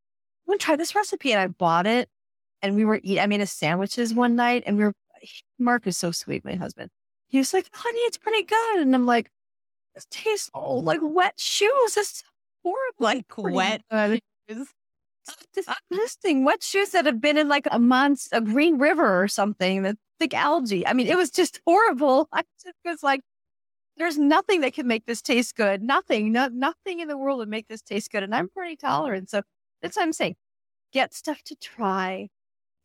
I'm 0.47 0.57
to 0.57 0.63
try 0.63 0.75
this 0.75 0.95
recipe. 0.95 1.31
And 1.31 1.41
I 1.41 1.47
bought 1.47 1.87
it 1.87 2.09
and 2.61 2.75
we 2.75 2.85
were 2.85 2.99
eating, 3.03 3.19
I 3.19 3.27
made 3.27 3.41
a 3.41 3.47
sandwiches 3.47 4.13
one 4.13 4.35
night 4.35 4.63
and 4.65 4.77
we 4.77 4.83
were, 4.85 4.93
Mark 5.59 5.87
is 5.87 5.97
so 5.97 6.11
sweet, 6.11 6.43
my 6.43 6.55
husband. 6.55 6.89
He 7.27 7.37
was 7.37 7.53
like, 7.53 7.69
honey, 7.73 7.99
it's 7.99 8.17
pretty 8.17 8.43
good. 8.43 8.81
And 8.81 8.93
I'm 8.93 9.05
like, 9.05 9.29
this 9.95 10.05
tastes 10.09 10.49
oh, 10.53 10.77
like 10.77 10.99
wet 11.01 11.39
shoes. 11.39 11.97
It's 11.97 12.23
horrible. 12.63 12.93
Like 12.99 13.25
wet 13.37 13.81
good. 13.89 14.19
It's 14.47 14.73
disgusting. 15.53 16.43
Wet 16.43 16.63
shoes 16.63 16.89
that 16.89 17.05
have 17.05 17.21
been 17.21 17.37
in 17.37 17.47
like 17.47 17.67
a 17.71 17.79
month, 17.79 18.27
a 18.31 18.41
green 18.41 18.77
river 18.77 19.21
or 19.21 19.27
something, 19.27 19.83
that 19.83 19.97
thick 20.19 20.33
algae. 20.33 20.85
I 20.85 20.93
mean, 20.93 21.07
it 21.07 21.17
was 21.17 21.29
just 21.31 21.61
horrible. 21.65 22.27
I 22.33 22.43
just 22.63 22.75
was 22.85 23.03
like, 23.03 23.21
there's 23.97 24.17
nothing 24.17 24.61
that 24.61 24.73
can 24.73 24.87
make 24.87 25.05
this 25.05 25.21
taste 25.21 25.55
good. 25.55 25.81
Nothing, 25.81 26.31
no, 26.31 26.47
nothing 26.47 26.99
in 26.99 27.07
the 27.07 27.17
world 27.17 27.39
would 27.39 27.49
make 27.49 27.67
this 27.67 27.81
taste 27.81 28.11
good. 28.11 28.23
And 28.23 28.33
I'm 28.33 28.49
pretty 28.49 28.75
tolerant. 28.75 29.29
So 29.29 29.43
that's 29.83 29.97
what 29.97 30.03
I'm 30.03 30.13
saying. 30.13 30.35
Get 30.93 31.13
stuff 31.13 31.43
to 31.43 31.55
try, 31.55 32.29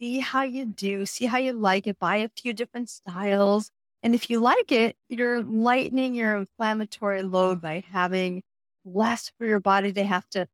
see 0.00 0.18
how 0.18 0.42
you 0.42 0.66
do, 0.66 1.06
see 1.06 1.26
how 1.26 1.38
you 1.38 1.52
like 1.52 1.86
it, 1.86 1.98
buy 1.98 2.16
a 2.16 2.28
few 2.28 2.52
different 2.52 2.90
styles. 2.90 3.70
And 4.02 4.14
if 4.14 4.28
you 4.28 4.40
like 4.40 4.72
it, 4.72 4.96
you're 5.08 5.42
lightening 5.42 6.14
your 6.14 6.36
inflammatory 6.36 7.22
load 7.22 7.60
by 7.60 7.84
having 7.90 8.42
less 8.84 9.30
for 9.38 9.46
your 9.46 9.60
body 9.60 9.92
to 9.92 10.04
have 10.04 10.28
to 10.30 10.48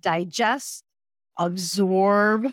digest, 0.00 0.82
absorb, 1.38 2.46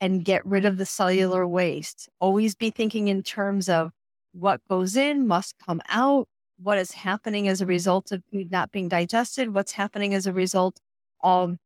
and 0.00 0.24
get 0.24 0.44
rid 0.46 0.64
of 0.64 0.78
the 0.78 0.86
cellular 0.86 1.46
waste. 1.46 2.08
Always 2.20 2.54
be 2.54 2.70
thinking 2.70 3.08
in 3.08 3.22
terms 3.22 3.68
of 3.68 3.90
what 4.32 4.60
goes 4.68 4.96
in 4.96 5.26
must 5.26 5.56
come 5.64 5.80
out, 5.88 6.28
what 6.60 6.78
is 6.78 6.92
happening 6.92 7.48
as 7.48 7.60
a 7.60 7.66
result 7.66 8.12
of 8.12 8.22
food 8.32 8.50
not 8.50 8.70
being 8.70 8.88
digested, 8.88 9.54
what's 9.54 9.72
happening 9.72 10.14
as 10.14 10.26
a 10.26 10.32
result 10.32 10.80
of 11.22 11.56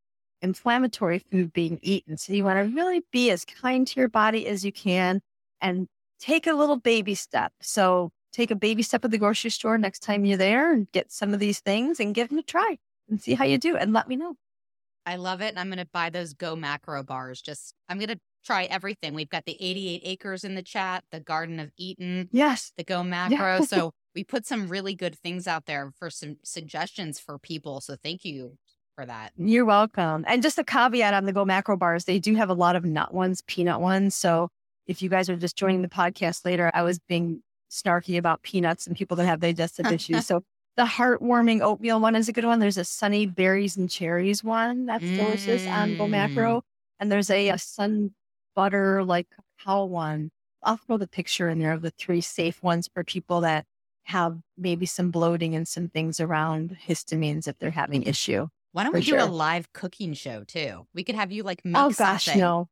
inflammatory 0.43 1.19
food 1.19 1.53
being 1.53 1.79
eaten. 1.83 2.17
So 2.17 2.33
you 2.33 2.45
want 2.45 2.59
to 2.59 2.75
really 2.75 3.03
be 3.13 3.31
as 3.31 3.45
kind 3.45 3.87
to 3.87 4.01
your 4.01 4.09
body 4.09 4.47
as 4.47 4.65
you 4.65 4.73
can 4.73 5.21
and 5.61 5.89
take 6.21 6.47
a 6.47 6.53
little 6.55 6.77
baby 6.77 7.15
step. 7.15 7.53
So 7.61 8.11
take 8.33 8.51
a 8.51 8.57
baby 8.57 8.83
step 8.83 9.05
at 9.05 9.11
the 9.11 9.19
grocery 9.19 9.51
store 9.51 9.79
next 9.79 10.01
time 10.01 10.25
you're 10.25 10.37
there 10.37 10.73
and 10.73 10.91
get 10.93 11.11
some 11.11 11.33
of 11.33 11.41
these 11.41 11.61
things 11.61 12.01
and 12.01 12.15
give 12.15 12.29
them 12.29 12.39
a 12.39 12.43
try 12.43 12.77
and 13.09 13.21
see 13.21 13.35
how 13.35 13.45
you 13.45 13.59
do 13.59 13.77
and 13.77 13.93
let 13.93 14.09
me 14.09 14.17
know. 14.17 14.35
I 15.07 15.17
love 15.17 15.41
it. 15.41 15.51
And 15.51 15.59
I'm 15.59 15.69
going 15.69 15.79
to 15.79 15.89
buy 15.93 16.11
those 16.11 16.35
Go 16.35 16.57
Macro 16.57 17.03
bars. 17.03 17.41
Just, 17.41 17.75
I'm 17.89 17.99
going 17.99 18.09
to 18.09 18.19
try 18.45 18.65
everything. 18.65 19.15
We've 19.15 19.29
got 19.29 19.45
the 19.45 19.57
88 19.61 20.03
acres 20.05 20.45
in 20.45 20.55
the 20.55 20.63
chat, 20.63 21.05
the 21.13 21.21
Garden 21.21 21.61
of 21.61 21.71
Eden, 21.77 22.29
Yes. 22.33 22.73
the 22.77 22.85
Go 22.85 23.05
Macro. 23.05 23.61
so 23.67 23.93
we 24.15 24.25
put 24.25 24.47
some 24.47 24.69
really 24.69 24.95
good 24.95 25.17
things 25.17 25.47
out 25.47 25.67
there 25.67 25.93
for 25.99 26.11
some 26.11 26.37
suggestions 26.43 27.21
for 27.21 27.39
people. 27.39 27.81
So 27.81 27.97
thank 28.03 28.25
you 28.25 28.59
for 28.97 29.07
that. 29.07 29.33
You're 29.37 29.65
welcome. 29.65 30.25
And 30.27 30.43
just 30.43 30.59
a 30.59 30.65
caveat 30.65 31.15
on 31.15 31.27
the 31.27 31.33
Go 31.33 31.45
Macro 31.45 31.77
bars, 31.77 32.05
they 32.05 32.19
do 32.19 32.35
have 32.35 32.51
a 32.51 32.55
lot 32.55 32.75
of 32.75 32.85
nut 32.85 33.15
ones, 33.15 33.43
peanut 33.47 33.81
ones. 33.81 34.17
So 34.17 34.49
if 34.87 35.03
you 35.03 35.09
guys 35.09 35.29
are 35.29 35.37
just 35.37 35.57
joining 35.57 35.83
the 35.83 35.89
podcast 35.89 36.45
later, 36.45 36.71
I 36.75 36.83
was 36.83 36.99
being 36.99 37.43
snarky 37.71 38.19
about 38.19 38.43
peanuts 38.43 38.87
and 38.87 38.97
people 38.97 39.17
that 39.19 39.27
have 39.27 39.41
digestive 39.41 39.87
issues. 39.93 40.27
So 40.27 40.43
the 40.77 40.85
heartwarming 40.85 41.61
oatmeal 41.61 42.01
one 42.01 42.17
is 42.17 42.29
a 42.29 42.33
good 42.33 42.45
one. 42.45 42.59
There's 42.59 42.79
a 42.79 42.85
sunny 42.85 43.27
berries 43.27 43.77
and 43.77 43.89
cherries 43.91 44.43
one 44.43 44.87
that's 44.87 45.05
delicious 45.05 45.67
on 45.67 45.97
Go 45.97 46.09
Macro. 46.09 46.59
Mm. 46.59 46.63
And 46.99 47.13
there's 47.13 47.31
a, 47.31 47.51
a 47.51 47.59
sun 47.59 48.15
butter 48.55 49.05
like 49.05 49.27
cacao 49.59 49.85
one. 49.85 50.31
I'll 50.63 50.79
throw 50.79 50.97
the 50.97 51.07
picture 51.07 51.49
in 51.49 51.59
there 51.59 51.73
of 51.73 51.83
the 51.83 51.91
three 51.91 52.21
safe 52.21 52.63
ones 52.63 52.89
for 52.93 53.05
people 53.05 53.43
that 53.43 53.67
have 54.05 54.39
maybe 54.57 54.87
some 54.87 55.11
bloating 55.11 55.55
and 55.55 55.67
some 55.67 55.89
things 55.89 56.21
around 56.21 56.77
histamines 56.89 57.47
if 57.47 57.59
they're 57.59 57.71
having 57.71 58.03
issue. 58.03 58.49
Why 58.77 58.85
don't 58.85 58.93
we 58.93 59.01
do 59.01 59.19
a 59.19 59.25
live 59.25 59.73
cooking 59.73 60.13
show 60.13 60.45
too? 60.45 60.87
We 60.93 61.03
could 61.03 61.15
have 61.15 61.33
you 61.33 61.45
like 61.45 61.63
oh 61.65 61.69
make 61.71 61.83
oh 61.83 61.91
gosh, 61.93 62.27
something. 62.27 62.43
no. 62.43 62.69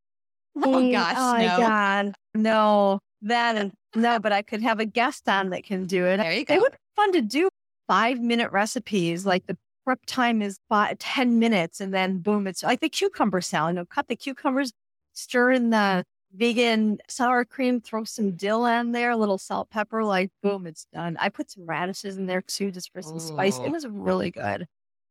Oh 0.63 0.93
gosh, 0.93 1.17
oh 1.17 1.39
no. 1.39 1.57
God. 1.57 2.15
No. 2.35 2.99
That 3.23 3.57
and 3.57 3.73
no, 3.97 4.19
but 4.19 4.31
I 4.31 4.43
could 4.43 4.61
have 4.61 4.81
a 4.81 4.85
guest 4.85 5.27
on 5.31 5.49
that 5.49 5.65
can 5.65 5.87
do 5.87 6.05
it. 6.05 6.19
There 6.19 6.31
you 6.31 6.45
go. 6.45 6.53
It 6.53 6.61
would 6.61 6.73
be 6.73 6.79
fun 6.95 7.13
to 7.13 7.23
do 7.23 7.49
five 7.89 8.21
minute 8.21 8.53
recipes. 8.53 9.25
Like 9.25 9.47
the 9.47 9.57
prep 9.87 10.01
time 10.05 10.43
is 10.43 10.59
five, 10.69 10.99
10 10.99 11.39
minutes 11.39 11.81
and 11.81 11.95
then 11.95 12.19
boom, 12.19 12.47
it's 12.47 12.63
like 12.63 12.81
the 12.81 12.91
cucumber 12.91 13.41
salad. 13.41 13.73
You 13.73 13.81
know, 13.81 13.87
cut 13.87 14.07
the 14.09 14.15
cucumbers, 14.15 14.73
stir 15.15 15.53
in 15.53 15.71
the 15.71 16.05
vegan 16.35 16.99
sour 17.09 17.47
cream, 17.47 17.81
throw 17.81 18.05
some 18.05 18.33
dill 18.33 18.67
in 18.67 18.93
there, 18.93 19.13
a 19.13 19.17
little 19.17 19.39
salt, 19.39 19.71
pepper, 19.71 20.05
like 20.05 20.31
boom, 20.43 20.67
it's 20.67 20.87
done. 20.93 21.17
I 21.19 21.31
put 21.31 21.51
some 21.51 21.65
radishes 21.65 22.19
in 22.19 22.27
there 22.27 22.43
too, 22.43 22.71
just 22.71 22.93
for 22.93 23.01
some 23.01 23.19
spice. 23.19 23.59
It 23.59 23.71
was 23.71 23.87
really 23.87 24.31
good. 24.31 24.67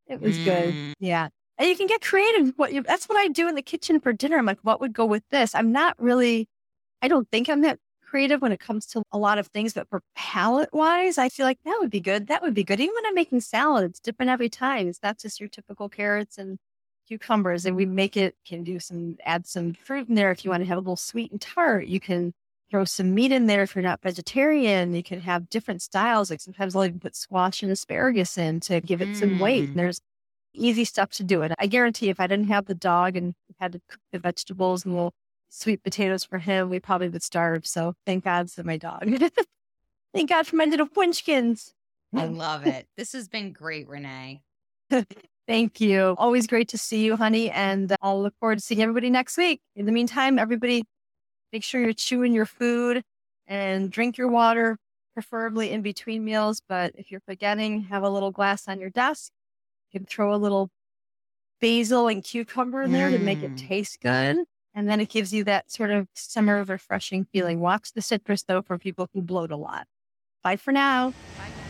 It 0.07 0.21
was 0.21 0.37
good. 0.39 0.73
Mm. 0.73 0.93
Yeah. 0.99 1.29
And 1.57 1.69
you 1.69 1.75
can 1.75 1.87
get 1.87 2.01
creative. 2.01 2.53
What 2.57 2.73
you, 2.73 2.83
that's 2.83 3.05
what 3.05 3.17
I 3.17 3.27
do 3.27 3.47
in 3.47 3.55
the 3.55 3.61
kitchen 3.61 3.99
for 3.99 4.11
dinner. 4.11 4.37
I'm 4.37 4.45
like, 4.45 4.59
what 4.63 4.81
would 4.81 4.93
go 4.93 5.05
with 5.05 5.23
this? 5.29 5.53
I'm 5.55 5.71
not 5.71 5.95
really, 5.99 6.47
I 7.01 7.07
don't 7.07 7.29
think 7.31 7.49
I'm 7.49 7.61
that 7.61 7.79
creative 8.03 8.41
when 8.41 8.51
it 8.51 8.59
comes 8.59 8.85
to 8.87 9.01
a 9.11 9.17
lot 9.17 9.37
of 9.37 9.47
things, 9.47 9.73
but 9.73 9.89
for 9.89 10.01
palate 10.15 10.73
wise, 10.73 11.17
I 11.17 11.29
feel 11.29 11.45
like 11.45 11.59
that 11.65 11.77
would 11.79 11.89
be 11.89 11.99
good. 11.99 12.27
That 12.27 12.41
would 12.41 12.53
be 12.53 12.63
good. 12.63 12.79
Even 12.79 12.93
when 12.93 13.05
I'm 13.05 13.15
making 13.15 13.41
salad, 13.41 13.89
it's 13.89 13.99
different 13.99 14.29
every 14.29 14.49
time. 14.49 14.87
It's 14.87 15.01
not 15.01 15.17
just 15.17 15.39
your 15.39 15.49
typical 15.49 15.89
carrots 15.89 16.37
and 16.37 16.57
cucumbers. 17.07 17.65
And 17.65 17.75
we 17.75 17.85
make 17.85 18.17
it, 18.17 18.35
can 18.45 18.63
do 18.63 18.79
some, 18.79 19.17
add 19.25 19.47
some 19.47 19.73
fruit 19.73 20.09
in 20.09 20.15
there 20.15 20.31
if 20.31 20.43
you 20.43 20.51
want 20.51 20.61
to 20.61 20.67
have 20.67 20.77
a 20.77 20.81
little 20.81 20.95
sweet 20.95 21.31
and 21.31 21.41
tart. 21.41 21.87
You 21.87 21.99
can 21.99 22.33
throw 22.73 22.85
some 22.85 23.13
meat 23.13 23.31
in 23.31 23.45
there 23.45 23.61
if 23.61 23.75
you're 23.75 23.83
not 23.83 24.01
vegetarian. 24.01 24.95
You 24.95 25.03
can 25.03 25.21
have 25.21 25.47
different 25.47 25.83
styles. 25.83 26.31
Like 26.31 26.41
sometimes 26.41 26.75
I'll 26.75 26.85
even 26.85 26.99
put 26.99 27.15
squash 27.15 27.61
and 27.61 27.71
asparagus 27.71 28.35
in 28.35 28.61
to 28.61 28.81
give 28.81 28.99
it 28.99 29.15
some 29.15 29.37
weight. 29.37 29.65
Mm. 29.65 29.67
And 29.67 29.75
there's 29.75 30.01
easy 30.55 30.83
stuff 30.83 31.11
to 31.11 31.23
do 31.23 31.43
it. 31.43 31.51
I 31.59 31.67
guarantee 31.67 32.09
if 32.09 32.19
I 32.19 32.25
didn't 32.25 32.47
have 32.47 32.65
the 32.65 32.73
dog 32.73 33.15
and 33.15 33.35
had 33.59 33.73
to 33.73 33.81
cook 33.87 33.99
the 34.11 34.17
vegetables 34.17 34.85
and 34.85 34.95
little 34.95 35.13
sweet 35.49 35.83
potatoes 35.83 36.23
for 36.23 36.39
him, 36.39 36.71
we 36.71 36.79
probably 36.79 37.09
would 37.09 37.21
starve. 37.21 37.67
So 37.67 37.93
thank 38.07 38.23
God 38.23 38.49
for 38.49 38.63
my 38.63 38.77
dog. 38.77 39.07
thank 40.15 40.29
God 40.29 40.47
for 40.47 40.55
my 40.55 40.65
little 40.65 40.87
punchkins. 40.87 41.73
I 42.15 42.25
love 42.25 42.65
it. 42.65 42.87
This 42.97 43.13
has 43.13 43.27
been 43.27 43.51
great, 43.51 43.87
Renee. 43.87 44.41
Thank 45.47 45.81
you. 45.81 46.15
Always 46.17 46.47
great 46.47 46.69
to 46.69 46.77
see 46.77 47.03
you, 47.03 47.17
honey. 47.17 47.49
And 47.51 47.93
I'll 48.01 48.21
look 48.21 48.33
forward 48.39 48.59
to 48.59 48.63
seeing 48.63 48.81
everybody 48.81 49.09
next 49.09 49.37
week. 49.37 49.61
In 49.75 49.85
the 49.85 49.91
meantime, 49.91 50.39
everybody, 50.39 50.85
make 51.53 51.63
sure 51.63 51.79
you're 51.79 51.93
chewing 51.93 52.33
your 52.33 52.45
food 52.47 53.03
and 53.47 53.91
drink 53.91 54.17
your 54.17 54.27
water, 54.27 54.77
preferably 55.13 55.71
in 55.71 55.81
between 55.83 56.25
meals. 56.25 56.61
But 56.67 56.93
if 56.95 57.11
you're 57.11 57.21
forgetting, 57.21 57.83
have 57.83 58.03
a 58.03 58.09
little 58.09 58.31
glass 58.31 58.67
on 58.67 58.79
your 58.79 58.89
desk. 58.89 59.31
You 59.91 59.99
can 59.99 60.07
throw 60.07 60.33
a 60.33 60.37
little 60.37 60.69
basil 61.61 62.07
and 62.07 62.23
cucumber 62.23 62.83
in 62.83 62.91
there 62.91 63.09
to 63.09 63.19
make 63.19 63.43
it 63.43 63.51
Mm. 63.51 63.67
taste 63.67 64.01
good. 64.01 64.45
And 64.73 64.89
then 64.89 64.99
it 64.99 65.09
gives 65.09 65.31
you 65.31 65.43
that 65.43 65.71
sort 65.71 65.91
of 65.91 66.07
summer 66.15 66.63
refreshing 66.63 67.25
feeling. 67.25 67.59
Watch 67.59 67.93
the 67.93 68.01
citrus, 68.01 68.43
though, 68.43 68.63
for 68.63 68.77
people 68.79 69.07
who 69.13 69.21
bloat 69.21 69.51
a 69.51 69.55
lot. 69.55 69.87
Bye 70.43 70.57
for 70.57 70.71
now. 70.71 71.11
Bye. 71.11 71.62